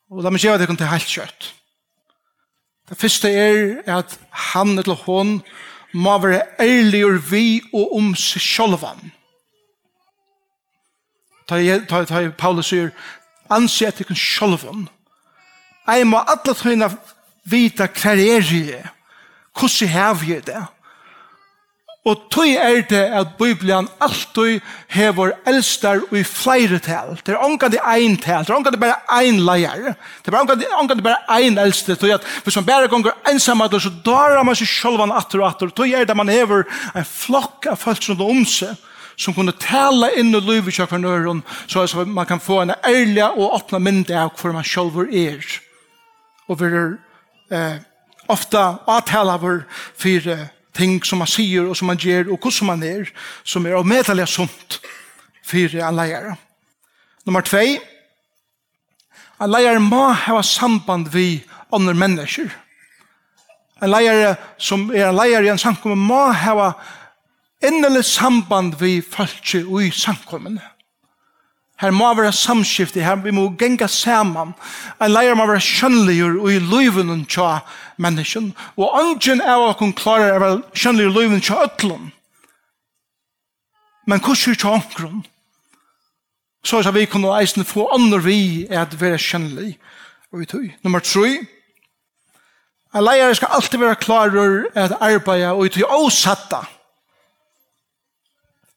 Og 0.10 0.24
la 0.26 0.32
meg 0.34 0.42
gjøre 0.42 0.58
det 0.64 0.78
til 0.78 0.90
helt 0.90 1.12
kjøtt. 1.12 1.50
Det 2.90 2.98
første 2.98 3.30
er 3.30 4.00
at 4.00 4.20
han 4.32 4.80
eller 4.80 4.98
hon 5.06 5.42
må 5.94 6.18
være 6.22 6.44
ærlig 6.60 7.06
og 7.06 7.32
vi 7.32 7.62
og 7.74 7.96
om 7.98 8.14
seg 8.16 8.42
sjolvan. 8.42 9.12
Ta, 11.50 11.58
ta, 11.90 12.22
Paulus 12.38 12.70
sier, 12.70 12.92
ansi 13.50 13.88
etter 13.88 14.06
kun 14.06 14.20
sjolvan. 14.20 14.88
Jeg 15.90 16.06
må 16.08 16.22
alle 16.22 16.54
tøyne 16.54 16.92
vite 17.50 17.88
hva 17.90 18.14
er 18.14 18.46
det? 18.46 18.86
hvordan 19.60 19.90
har 19.90 20.14
vi 20.14 20.40
det, 20.40 20.66
Og 22.10 22.24
tog 22.34 22.50
er 22.50 22.82
det 22.90 23.04
at 23.14 23.36
Bibelen 23.38 23.88
alltid 24.02 24.64
hever 24.90 25.36
eldstar 25.48 26.02
i 26.16 26.24
flere 26.26 26.80
tal. 26.82 27.20
Det 27.22 27.36
er 27.36 27.44
omkant 27.46 27.76
i 27.78 27.82
ein 27.86 28.18
tal, 28.18 28.46
det 28.48 28.54
er 28.54 28.58
omkant 28.58 28.78
i 28.78 28.82
bare 28.82 28.98
ein 29.20 29.42
leier. 29.46 29.94
Det 30.26 30.34
er 30.34 30.40
omkant, 30.40 30.66
omkant 30.80 31.04
bare 31.06 31.22
ein 31.36 31.60
eldste. 31.62 31.98
Tøy 32.00 32.16
at 32.16 32.26
hvis 32.44 32.58
man 32.58 32.66
bare 32.66 32.90
gonger 32.90 33.14
ensam 33.30 33.62
så 33.70 33.92
drar 34.06 34.42
man 34.44 34.58
seg 34.58 34.72
selv 34.72 35.04
an 35.06 35.14
atter 35.14 35.44
og 35.44 35.52
atter. 35.52 35.70
Tog 35.70 35.92
er 35.92 36.08
det 36.08 36.18
man 36.18 36.32
hever 36.32 36.66
en 36.96 37.06
flokk 37.06 37.70
av 37.70 37.78
folk 37.78 38.02
som 38.04 38.22
om 38.26 38.46
seg 38.46 38.74
som 39.20 39.36
kunne 39.36 39.52
tale 39.60 40.14
inn 40.16 40.32
i 40.32 40.40
livet 40.40 40.72
kjøk 40.72 40.94
for 40.94 41.02
nøren, 41.04 41.42
så 41.68 41.84
at 41.84 42.08
man 42.08 42.28
kan 42.28 42.40
få 42.40 42.62
en 42.64 42.72
ærlig 42.88 43.26
og 43.28 43.58
åpne 43.58 43.82
mynd 43.84 44.14
av 44.16 44.32
hvor 44.40 44.56
man 44.56 44.64
selv 44.64 44.96
er. 45.12 45.44
Og 46.48 46.62
vi 46.62 46.70
er 46.72 46.94
eh, 47.52 47.82
ofte 48.32 48.62
avtala 48.88 49.36
vår 49.42 49.66
fire 50.00 50.38
ting 50.80 50.98
som 51.06 51.22
man 51.22 51.30
sier 51.30 51.68
og 51.68 51.78
som 51.78 51.92
man 51.92 52.00
gjør 52.00 52.32
og 52.34 52.40
hvordan 52.40 52.72
man 52.72 52.84
er, 52.88 53.12
som 53.44 53.66
er 53.66 53.78
avmedelig 53.78 54.28
sunt 54.32 54.80
for 55.46 55.76
en 55.76 56.00
leier. 56.00 56.34
Nummer 57.26 57.46
2 57.46 57.64
en 59.40 59.52
leier 59.54 59.80
må 59.80 60.10
ha 60.12 60.42
samband 60.44 61.12
vi 61.14 61.44
andre 61.72 61.94
mennesker. 61.96 62.50
En 63.80 63.92
leier 63.94 64.36
som 64.60 64.90
er 64.92 65.08
en 65.08 65.16
leier 65.16 65.46
i 65.46 65.52
en 65.54 65.62
samkomme 65.62 65.96
må 65.96 66.26
ha 66.36 66.72
innelig 67.64 68.04
samband 68.10 68.76
vi 68.80 69.00
folk 69.02 69.54
i 69.56 69.92
samkommene. 69.96 70.62
Her 71.80 71.92
må 71.96 72.10
være 72.14 72.34
samskifte, 72.36 73.00
her 73.00 73.16
vi 73.24 73.32
må 73.32 73.46
genga 73.60 73.88
saman. 73.88 74.52
En 75.02 75.12
leier 75.14 75.36
må 75.36 75.46
være 75.48 75.64
skjønnligur 75.64 76.42
og 76.42 76.52
i 76.52 76.60
løyven 76.60 77.14
og 77.14 77.22
tja 77.32 77.62
menneskjen. 77.98 78.50
Og 78.76 78.98
angen 79.00 79.40
er 79.40 79.56
å 79.56 79.72
kun 79.80 79.94
klare 79.96 80.34
å 80.36 80.42
være 80.44 80.58
skjønnligur 80.76 81.14
og 81.14 81.20
løyvunnen 81.20 81.46
tja 81.46 81.62
øtlun. 81.64 82.10
Men 84.10 84.20
hvordan 84.20 84.58
tja 84.60 84.74
omkron? 84.76 85.22
Så 86.64 86.82
er 86.84 86.92
vi 86.92 87.06
kunne 87.08 87.32
eisen 87.40 87.64
få 87.64 87.88
andre 87.96 88.20
vi 88.26 88.68
er 88.68 88.82
at 88.82 89.00
være 89.00 89.22
skjønnlig 89.22 89.78
og 90.34 90.44
i 90.44 90.50
tøy. 90.50 90.66
Nummer 90.84 91.00
3. 91.00 91.38
En 92.96 93.06
leier 93.06 93.34
skal 93.38 93.56
alltid 93.56 93.80
være 93.80 94.02
klarer 94.02 94.68
at 94.76 94.98
arbeida 95.00 95.54
og 95.54 95.66
i 95.66 95.72
tøy 95.78 95.88
avsatta. 95.88 96.66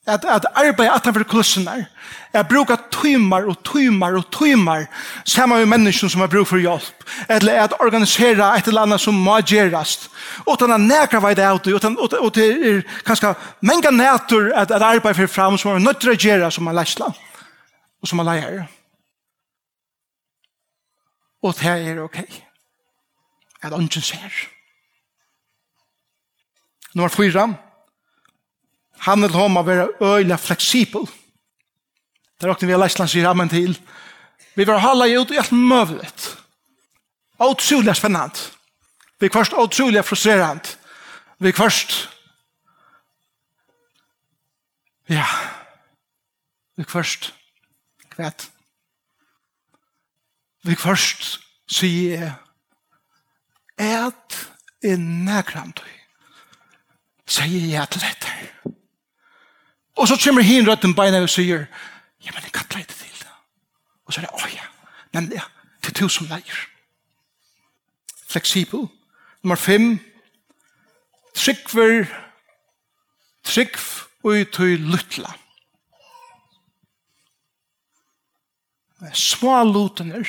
At, 0.07 0.25
at 0.25 0.47
arbeid 0.59 0.91
utenfor 0.91 1.23
kulissener. 1.31 1.85
Jeg 2.35 2.49
bruker 2.49 2.77
tøymar 2.91 3.45
og 3.47 3.61
tøymar 3.63 4.17
og 4.19 4.25
tøymar 4.35 4.89
sammen 5.25 5.59
med 5.59 5.67
mennesken 5.67 6.11
som 6.11 6.25
har 6.25 6.31
bruk 6.33 6.49
for 6.51 6.59
hjelp. 6.59 7.05
Eller 7.31 7.63
at 7.63 7.77
organisere 7.79 8.49
et 8.59 8.67
eller 8.67 8.83
annet 8.83 9.01
som 9.01 9.15
må 9.15 9.39
gjøres. 9.47 10.11
Og 10.47 10.59
den 10.59 10.75
er 10.75 10.83
nækra 10.83 11.23
vei 11.23 11.35
det 11.39 11.47
ut, 11.47 11.85
og 11.95 12.35
det 12.35 12.49
er 12.51 12.83
kanskje 13.07 13.35
mange 13.61 13.95
nætur 13.95 14.51
at, 14.51 14.71
at 14.71 14.83
arbeid 14.83 15.15
for 15.15 15.27
fram 15.27 15.59
som 15.59 15.71
er 15.71 15.79
nødt 15.79 16.01
til 16.03 16.11
å 16.11 16.19
gjøre 16.19 16.51
som 16.51 16.67
man 16.67 16.81
læsla. 16.81 17.13
Og 18.03 18.09
som 18.11 18.19
er 18.19 18.31
leier. 18.33 18.63
Og 21.43 21.55
det 21.55 21.79
er 21.79 22.03
ok. 22.03 22.25
At 23.63 23.73
ånden 23.73 24.03
ser. 24.03 24.33
Nummer 26.95 27.09
fyra. 27.09 27.47
Nummer 27.47 27.55
fyra. 27.55 27.72
Han 29.03 29.23
vil 29.23 29.35
ha 29.35 29.49
meg 29.51 29.67
være 29.67 29.89
øyla 30.01 30.37
fleksibel. 30.39 31.07
Det 32.39 32.47
er 32.47 32.53
også 32.53 32.67
vi 32.67 32.73
har 32.73 32.79
lest, 32.79 32.99
Leisland 32.99 33.11
sier 33.11 33.29
amen 33.31 33.51
til. 33.51 33.75
Vi 34.55 34.65
vil 34.65 34.79
holde 34.79 35.09
ut 35.19 35.31
i 35.31 35.39
alt 35.43 35.53
møvlet. 35.53 36.27
Åtsulig 37.43 37.97
spennende. 37.97 38.39
Vi 39.19 39.27
er 39.27 39.35
først 39.35 39.55
åtsulig 39.59 40.05
frustrerende. 40.05 40.79
Vi 41.39 41.49
er 41.49 41.59
først... 41.59 42.09
Ja. 45.09 45.27
Vi 46.77 46.83
er 46.83 46.91
først... 46.91 47.35
Kvæt. 48.15 48.51
Vi 50.63 50.73
er 50.73 50.79
først 50.79 51.41
sier 51.67 52.35
at 53.79 54.39
en 54.85 55.25
nærkramtøy 55.25 55.95
sier 57.27 57.71
jeg 57.73 57.89
til 57.91 58.05
dette. 58.05 58.35
Ja 58.43 58.62
Og 59.97 60.09
så 60.09 60.17
kommer 60.25 60.43
hin 60.43 60.69
røtten 60.69 60.95
beina 60.95 61.21
og 61.23 61.31
sier, 61.31 61.67
ja, 62.25 62.33
men 62.33 62.43
jeg 62.43 62.53
kan 62.53 62.69
pleie 62.71 62.87
til 62.89 63.19
det. 63.21 63.29
Og 64.07 64.13
så 64.13 64.21
er 64.21 64.27
det, 64.27 64.35
åh 64.35 64.55
ja, 64.55 64.67
nemlig, 65.15 65.37
ja, 65.37 65.45
til 65.83 65.95
to 65.95 66.09
som 66.09 66.27
leier. 66.31 66.65
Fleksibel. 68.29 68.89
Nummer 69.43 69.57
fem, 69.57 69.99
tryggver, 71.35 72.07
tryggv 73.45 73.87
og 74.25 74.53
til 74.55 74.81
luttla. 74.81 75.33
Små 79.13 79.65
lutener, 79.67 80.29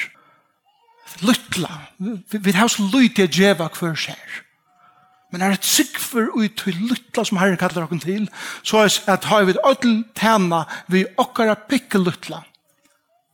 luttla, 1.21 1.69
vi 2.31 2.51
har 2.51 2.67
så 2.67 2.81
lutt 2.81 2.93
lute 2.93 3.27
djeva 3.29 3.69
hver 3.69 3.93
skjer. 3.95 4.39
Men 5.33 5.41
er 5.41 5.55
et 5.55 5.65
sikfer 5.65 6.27
ut 6.37 6.59
til 6.61 6.75
lytla 6.91 7.23
som 7.25 7.39
Herren 7.41 7.57
kallar 7.57 7.87
okken 7.87 8.03
til, 8.03 8.27
så 8.61 8.83
er 8.83 8.97
at 9.09 9.25
har 9.25 9.47
vi 9.47 9.55
ødel 9.65 10.03
tæna 10.13 10.59
vi 10.93 11.05
okkara 11.17 11.55
pikke 11.69 11.97
lytla. 11.97 12.43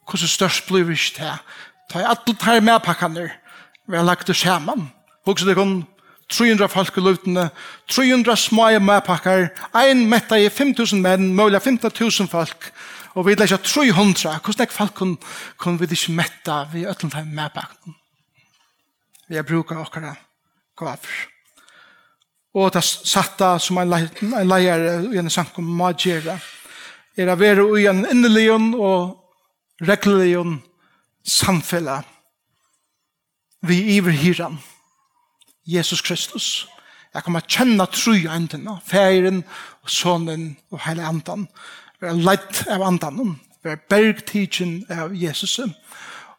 Hvordan 0.07 0.27
størst 0.31 0.67
blir 0.67 0.85
vi 0.87 0.95
ikke 0.95 1.15
til? 1.17 1.33
Ta 1.91 1.99
i 1.99 2.05
alle 2.07 2.35
tær 2.39 2.61
medpakkene 2.63 3.25
vi 3.89 3.97
har 3.97 4.05
lagt 4.07 4.27
det 4.27 4.35
saman. 4.35 4.91
Hvordan 5.23 5.47
det 5.47 5.55
kun 5.55 5.73
300 6.29 6.69
folk 6.69 6.97
i 6.97 7.01
lutene, 7.01 7.49
300 7.89 8.37
små 8.37 8.69
medpakker, 8.79 9.49
ein 9.75 10.05
metta 10.09 10.37
i 10.37 10.47
5.000 10.47 11.01
menn, 11.01 11.33
mulig 11.35 11.59
15.000 11.59 12.29
folk, 12.31 12.69
og 13.15 13.25
vi 13.25 13.35
lekkja 13.35 13.57
300. 13.57 14.39
Hvordan 14.45 14.67
er 14.67 14.71
folk 14.71 14.93
kun, 14.93 15.17
kun 15.57 15.79
vi 15.79 15.89
ikke 15.91 16.15
metta 16.15 16.63
vi 16.71 16.85
ødel 16.85 17.11
tær 17.11 17.27
medpakkene? 17.27 17.93
Vi 19.27 19.35
har 19.35 19.43
bruka 19.43 19.75
okkara 19.75 20.15
gaver 20.77 21.38
og 22.59 22.73
det 22.75 22.83
satta 22.83 23.53
som 23.61 23.77
en 23.79 23.91
leier 24.49 24.85
i 25.13 25.19
en 25.21 25.31
sankum 25.31 25.67
må 25.79 25.93
gjøre, 25.95 26.35
er 27.19 27.31
å 27.31 27.37
være 27.39 27.65
i 27.79 27.87
en 27.89 28.05
innelig 28.09 28.49
og 28.51 29.85
reglelig 29.87 30.35
samfella 31.23 32.01
vi 33.61 33.79
iver 33.95 34.15
hiran, 34.15 34.59
Jesus 35.67 36.01
Kristus. 36.01 36.67
Jeg 37.13 37.23
kommer 37.25 37.43
kjenne 37.47 37.85
tru 37.91 38.13
endene, 38.29 38.77
feiren, 38.85 39.43
og 39.83 39.89
sonen 39.91 40.53
og 40.71 40.79
hele 40.85 41.03
andan. 41.03 41.47
Vi 41.99 42.07
er 42.07 42.21
leit 42.21 42.63
av 42.71 42.85
andan, 42.85 43.35
vi 43.63 43.73
er 43.73 43.83
bergtidgen 43.89 44.85
av 44.93 45.15
Jesus, 45.15 45.59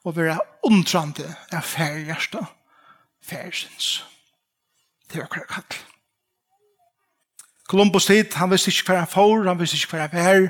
og 0.04 0.16
vi 0.16 0.30
er 0.30 0.40
undrande 0.64 1.28
av 1.52 1.60
feir 1.60 2.00
feirhjertet, 2.06 2.56
feirsens. 3.20 3.92
Det 5.10 5.20
var 5.20 5.28
akkurat 5.28 5.52
kallt. 5.56 5.89
Columbus 7.70 8.06
tid, 8.06 8.34
han 8.34 8.50
visste 8.50 8.72
ikke 8.72 8.90
hver 8.90 9.04
han 9.04 9.10
får, 9.10 9.44
han 9.46 9.60
visste 9.60 9.76
ikke 9.76 9.96
hver 9.96 10.08
han 10.08 10.26
er, 10.26 10.48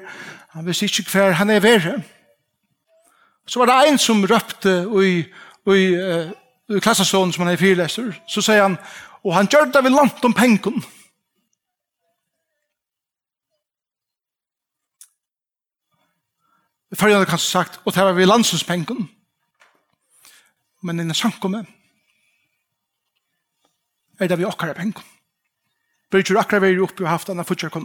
han 0.55 0.67
visste 0.67 0.87
ikke 0.89 1.11
hver 1.13 1.35
han 1.37 1.51
er 1.51 1.61
verre. 1.61 1.99
Så 3.47 3.61
var 3.61 3.69
det 3.69 3.91
en 3.91 3.99
som 3.99 4.25
røpte 4.25 4.73
i, 5.05 5.11
i, 5.69 5.77
i, 5.77 6.77
i 6.77 6.81
klassestånden 6.81 7.35
som 7.37 7.45
han 7.45 7.53
er 7.53 7.61
fyrlester, 7.61 8.15
så 8.29 8.41
sier 8.41 8.65
han, 8.65 8.79
og 9.21 9.37
han 9.37 9.51
gjør 9.53 9.69
det 9.69 9.85
ved 9.85 9.93
langt 9.93 10.25
om 10.25 10.35
pengen. 10.35 10.81
Før 16.95 17.07
jeg 17.07 17.21
hadde 17.21 17.31
kanskje 17.31 17.51
sagt, 17.51 17.81
og 17.85 17.95
det 17.95 18.03
var 18.03 18.17
ved 18.17 18.27
landsens 18.27 18.65
pengen. 18.65 19.11
Men 20.83 21.01
en 21.01 21.15
sankomme, 21.15 21.67
er 24.21 24.29
det 24.29 24.39
vi 24.39 24.49
okkar 24.49 24.73
er 24.73 24.81
pengen. 24.81 25.20
Bør 26.11 26.19
ikke 26.19 26.39
akkurat 26.39 26.63
være 26.63 26.83
oppe 26.83 27.05
og 27.05 27.11
haft 27.11 27.29
denne 27.31 27.45
fortsatt 27.45 27.77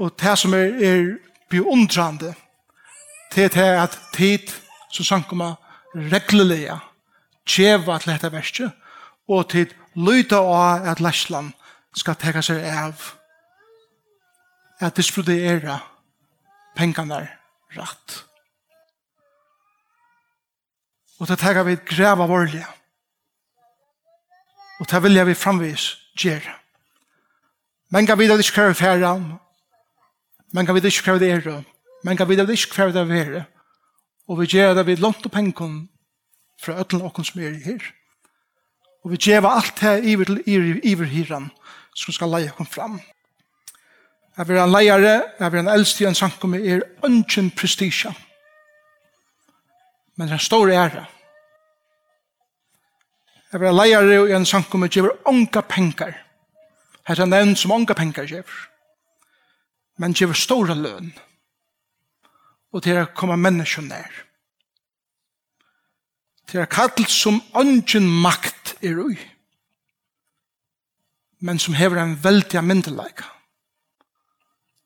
Og 0.00 0.12
det 0.20 0.38
som 0.38 0.54
er, 0.54 0.72
er 0.80 1.18
beundrande, 1.50 2.34
det 3.34 3.56
er 3.56 3.82
at 3.82 3.98
tid 4.14 4.48
som 4.90 5.04
sankoma 5.04 5.54
reglelega 5.94 6.78
tjeva 7.46 7.98
til 7.98 8.12
dette 8.12 8.32
verset, 8.32 8.72
og 9.28 9.50
tid 9.50 9.74
lyta 9.94 10.40
av 10.40 10.86
at 10.88 11.00
Læsland 11.00 11.52
skal 11.96 12.16
teka 12.16 12.42
seg 12.42 12.64
av 12.64 13.14
at 14.80 14.96
disprodera 14.96 15.78
pengene 16.78 17.20
rett. 17.76 18.18
Og 21.20 21.28
det 21.28 21.38
teka 21.38 21.62
vi 21.66 21.76
greva 21.84 22.26
vårlige. 22.26 22.66
Og 24.80 24.88
det 24.90 25.02
vil 25.02 25.18
jeg 25.18 25.26
vi 25.26 25.34
framvis 25.34 25.86
gjøre. 26.18 26.56
Men 27.90 28.06
kan 28.06 28.18
vi 28.18 28.28
da 28.28 28.36
ikke 28.38 28.56
kreve 28.56 28.74
færre. 28.74 29.38
Men 30.52 30.66
kan 30.66 30.74
vi 30.74 30.80
da 30.80 30.88
ikke 30.88 31.02
kreve 31.02 31.18
det 31.18 31.30
er. 31.30 31.62
Men 32.04 32.16
kan 32.16 32.28
vi 32.28 32.36
da 32.36 32.46
ikke 32.46 32.70
kreve 32.72 32.92
det 32.92 33.08
være. 33.08 33.44
Og 34.28 34.40
vi 34.40 34.46
gjør 34.46 34.74
det 34.74 34.86
vi 34.86 34.94
lånt 34.94 35.26
opp 35.26 35.34
hengen 35.34 35.88
fra 36.62 36.78
øtlen 36.80 37.02
og 37.02 37.24
som 37.26 37.42
er 37.42 37.56
her. 37.64 37.82
Og 39.04 39.12
vi 39.12 39.16
gjør 39.16 39.48
alt 39.48 39.80
det 39.80 40.04
iver 40.04 40.24
til 40.24 40.80
iver 40.84 41.08
hyran 41.08 41.50
som 41.94 42.12
skal 42.14 42.30
leie 42.30 42.52
kom 42.56 42.66
fram. 42.66 43.00
Jeg 44.38 44.48
vil 44.48 44.58
ha 44.58 44.64
en 44.64 44.72
leiere, 44.72 45.22
jeg 45.40 45.52
vil 45.52 45.60
ha 45.60 45.66
en 45.66 45.74
eldste 45.74 46.04
i 46.04 46.06
en 46.08 46.14
sankum 46.14 46.54
er 46.54 46.84
ønsken 47.04 47.50
prestisja. 47.50 48.12
Men 50.16 50.28
det 50.28 50.36
er 50.36 50.38
en 50.38 50.46
stor 50.46 50.70
ære. 50.70 51.06
Jeg 53.50 53.60
var 53.60 53.74
leier 53.74 54.06
i 54.30 54.34
en 54.36 54.46
sankum 54.46 54.86
og 54.86 54.92
gjever 54.94 55.16
onga 55.26 55.62
penger. 55.66 56.14
Her 57.08 57.22
er 57.22 57.26
nevnt 57.26 57.58
som 57.58 57.72
onga 57.74 57.96
penger 57.98 58.28
gjever. 58.28 58.58
Men 59.98 60.14
gjever 60.14 60.38
store 60.38 60.76
løn. 60.78 61.10
Og 62.70 62.84
til 62.84 63.00
å 63.00 63.08
komme 63.16 63.38
mennesker 63.40 63.82
nær. 63.82 64.20
Til 66.46 66.62
å 66.62 66.70
kalle 66.70 67.06
som 67.10 67.40
ungen 67.58 68.06
makt 68.22 68.76
er 68.86 69.02
ui. 69.02 69.18
Men 71.42 71.58
som 71.58 71.74
hever 71.74 71.98
en 71.98 72.14
veldig 72.22 72.62
myndelaika. 72.62 73.26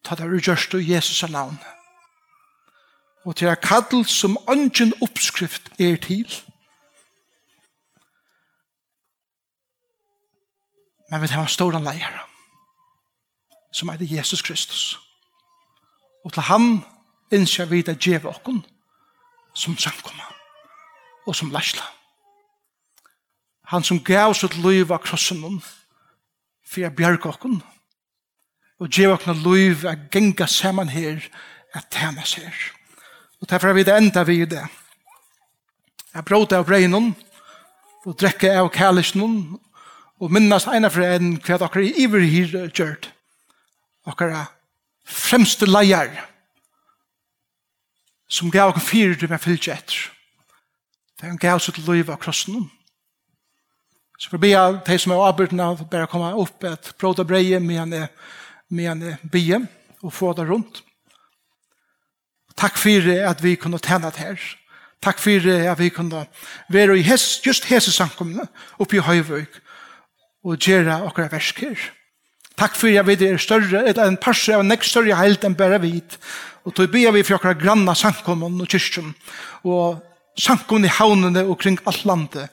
Ta 0.05 0.17
det 0.17 0.29
rujørst 0.29 0.77
og 0.77 0.89
Jesus 0.89 1.23
er 1.25 1.33
navn. 1.37 1.61
Og 3.29 3.37
til 3.37 3.53
å 3.53 3.61
kalle 3.61 4.05
som 4.09 4.41
ungen 4.49 4.97
oppskrift 5.05 5.69
er 5.81 6.01
til. 6.01 6.29
Men 11.11 11.23
vi 11.23 11.29
har 11.29 11.43
en 11.43 11.49
stor 11.49 11.77
leier 11.79 12.23
som 13.75 13.91
er 13.91 13.99
det 13.99 14.11
Jesus 14.11 14.43
Kristus. 14.43 14.99
Og 16.25 16.33
til 16.33 16.43
ham 16.43 16.85
innskjer 17.35 17.67
vi 17.67 17.83
det 17.83 17.99
djeve 17.99 18.31
okken 18.31 18.63
som 19.55 19.77
samkommer 19.79 20.31
og 21.27 21.37
som 21.37 21.51
lærsla. 21.51 21.85
Han 23.73 23.85
som 23.85 24.01
gav 24.05 24.35
sitt 24.35 24.57
liv 24.61 24.93
av 24.93 25.03
krossen 25.03 25.43
om 25.45 25.59
for 26.65 26.81
jeg 26.81 26.97
bjerg 26.97 27.27
okken 27.27 27.61
og 28.81 28.91
djeve 28.91 29.19
okken 29.19 29.43
liv 29.45 29.85
er 29.89 30.09
genga 30.13 30.47
saman 30.47 30.89
her 30.89 31.21
at 31.75 31.87
tæna 31.91 32.25
ser. 32.25 32.55
Og 33.41 33.51
derfor 33.51 33.69
er 33.69 33.73
vi 33.73 33.83
det 33.83 33.97
enda 33.97 34.23
vi 34.23 34.41
i 34.43 34.45
det. 34.49 34.65
Jeg 36.15 36.25
bråte 36.25 36.57
av 36.57 36.67
breinen 36.67 37.15
og 38.05 38.17
drekke 38.21 38.53
av 38.53 38.71
kærlisjonen 38.71 39.59
og 40.25 40.33
minnast 40.33 40.71
eina 40.73 40.89
for 40.89 41.05
enn 41.05 41.37
hva 41.45 41.59
dere 41.61 41.91
iver 42.01 42.25
her 42.25 42.71
gjørt. 42.73 43.11
Dere 44.09 44.47
fremste 45.05 45.69
leier 45.69 46.15
som 48.29 48.53
gav 48.53 48.73
dere 48.73 48.85
fyrir 48.85 49.19
til 49.21 49.29
meg 49.29 49.43
fylgje 49.45 49.75
etter. 49.75 50.07
Det 51.15 51.29
er 51.29 51.35
en 51.35 51.41
gav 51.41 51.61
sitt 51.61 51.79
liv 51.85 52.09
av 52.11 52.19
krossen. 52.23 52.65
Så 54.19 54.31
for 54.33 54.41
bia 54.41 54.65
de 54.87 54.97
som 54.99 55.13
er 55.13 55.27
avbyrden 55.27 55.61
av 55.61 55.85
bare 55.91 56.09
komme 56.09 56.33
opp 56.41 56.65
et 56.65 56.93
bråd 56.99 57.21
og 57.21 57.29
breie 57.29 57.61
med 57.61 57.83
en, 57.83 58.09
med 58.73 58.91
en 58.95 59.31
bie 59.31 59.61
og 60.01 60.13
få 60.13 60.33
det 60.39 60.49
rundt. 60.49 60.81
Takk 62.57 62.79
fyrir 62.81 63.27
at 63.29 63.43
vi 63.45 63.59
kunne 63.61 63.83
tjene 63.83 64.09
det 64.09 64.23
her. 64.23 64.41
Takk 65.05 65.21
fyrir 65.21 65.67
at 65.69 65.79
vi 65.83 65.91
kunne 65.93 66.25
være 66.73 66.97
i 66.97 67.05
hes, 67.05 67.43
just 67.45 67.69
hese 67.69 67.93
samkomne 67.93 68.47
oppe 68.81 68.97
i 68.97 69.05
Høyvøk 69.05 69.61
og 70.45 70.61
gjøre 70.61 71.01
akkurat 71.07 71.33
versker. 71.33 71.79
Takk 72.55 72.77
for 72.79 72.93
jeg 72.93 73.07
vet 73.07 73.19
det 73.19 73.33
er 73.33 73.43
større, 73.43 73.83
et 73.89 73.99
en 73.99 74.19
parse 74.21 74.53
av 74.55 74.63
en 74.63 74.71
nekst 74.71 74.95
større 74.95 75.17
heilt 75.19 75.45
enn 75.45 75.57
bare 75.59 75.81
vit. 75.83 76.19
Og 76.65 76.75
tog 76.75 76.93
be 76.93 77.03
vi 77.17 77.25
for 77.25 77.39
akkurat 77.39 77.59
granna 77.61 77.95
sankommen 77.99 78.61
og 78.63 78.71
kyrkjen, 78.71 79.15
og 79.65 79.99
sankommen 80.39 80.87
i 80.87 80.93
havnene 80.93 81.45
og 81.49 81.59
kring 81.59 81.81
alt 81.87 82.05
landet, 82.05 82.49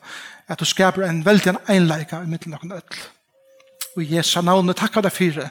at 0.50 0.60
du 0.60 0.66
skaper 0.66 1.06
en 1.06 1.22
veldig 1.26 1.56
einleika 1.70 2.24
i 2.24 2.30
middelen 2.30 2.58
av 2.58 2.66
nødl. 2.66 2.98
Og 3.96 4.04
Jesu 4.08 4.42
navnet 4.42 4.80
takk 4.80 4.98
av 4.98 5.06
deg 5.06 5.16
fire, 5.16 5.50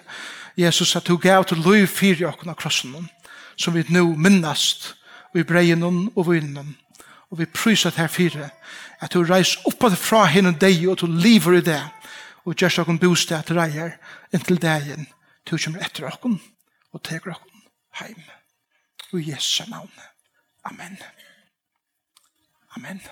Jesus 0.58 0.96
at 0.96 1.06
du 1.06 1.16
gav 1.16 1.46
til 1.46 1.62
lov 1.62 1.86
fire 1.86 2.28
akkurat 2.28 2.58
krossen, 2.58 3.08
som 3.56 3.74
vi 3.74 3.84
nå 3.88 4.04
minnast, 4.16 4.94
og 5.32 5.40
i 5.40 5.46
breien 5.46 5.84
og 5.84 6.26
vinnen, 6.26 6.74
og 7.30 7.38
vi 7.38 7.46
pryser 7.46 7.94
til 7.94 8.02
her 8.02 8.10
fire, 8.10 8.50
at 9.00 9.14
du 9.14 9.22
reis 9.24 9.54
oppa 9.64 9.92
fra 9.94 10.24
henne 10.26 10.52
deg 10.58 10.82
og 10.88 10.98
du 11.00 11.06
lever 11.06 11.60
i 11.60 11.64
det, 11.64 11.80
og 12.50 12.58
gjør 12.58 12.72
seg 12.74 12.82
okkur 12.82 12.98
bostad 12.98 13.46
til 13.46 13.60
reier 13.60 13.96
inntil 14.34 14.58
dagen 14.58 15.06
til 15.46 15.56
å 15.56 15.62
komme 15.62 15.82
etter 15.86 16.08
dere 16.08 16.34
og 16.90 17.02
til 17.06 17.22
dere 17.22 17.38
hjem. 18.00 18.22
Og 19.10 19.18
i 19.20 19.30
Jesu 19.30 19.64
navn. 19.70 19.90
Amen. 20.66 20.98
Amen. 22.76 23.02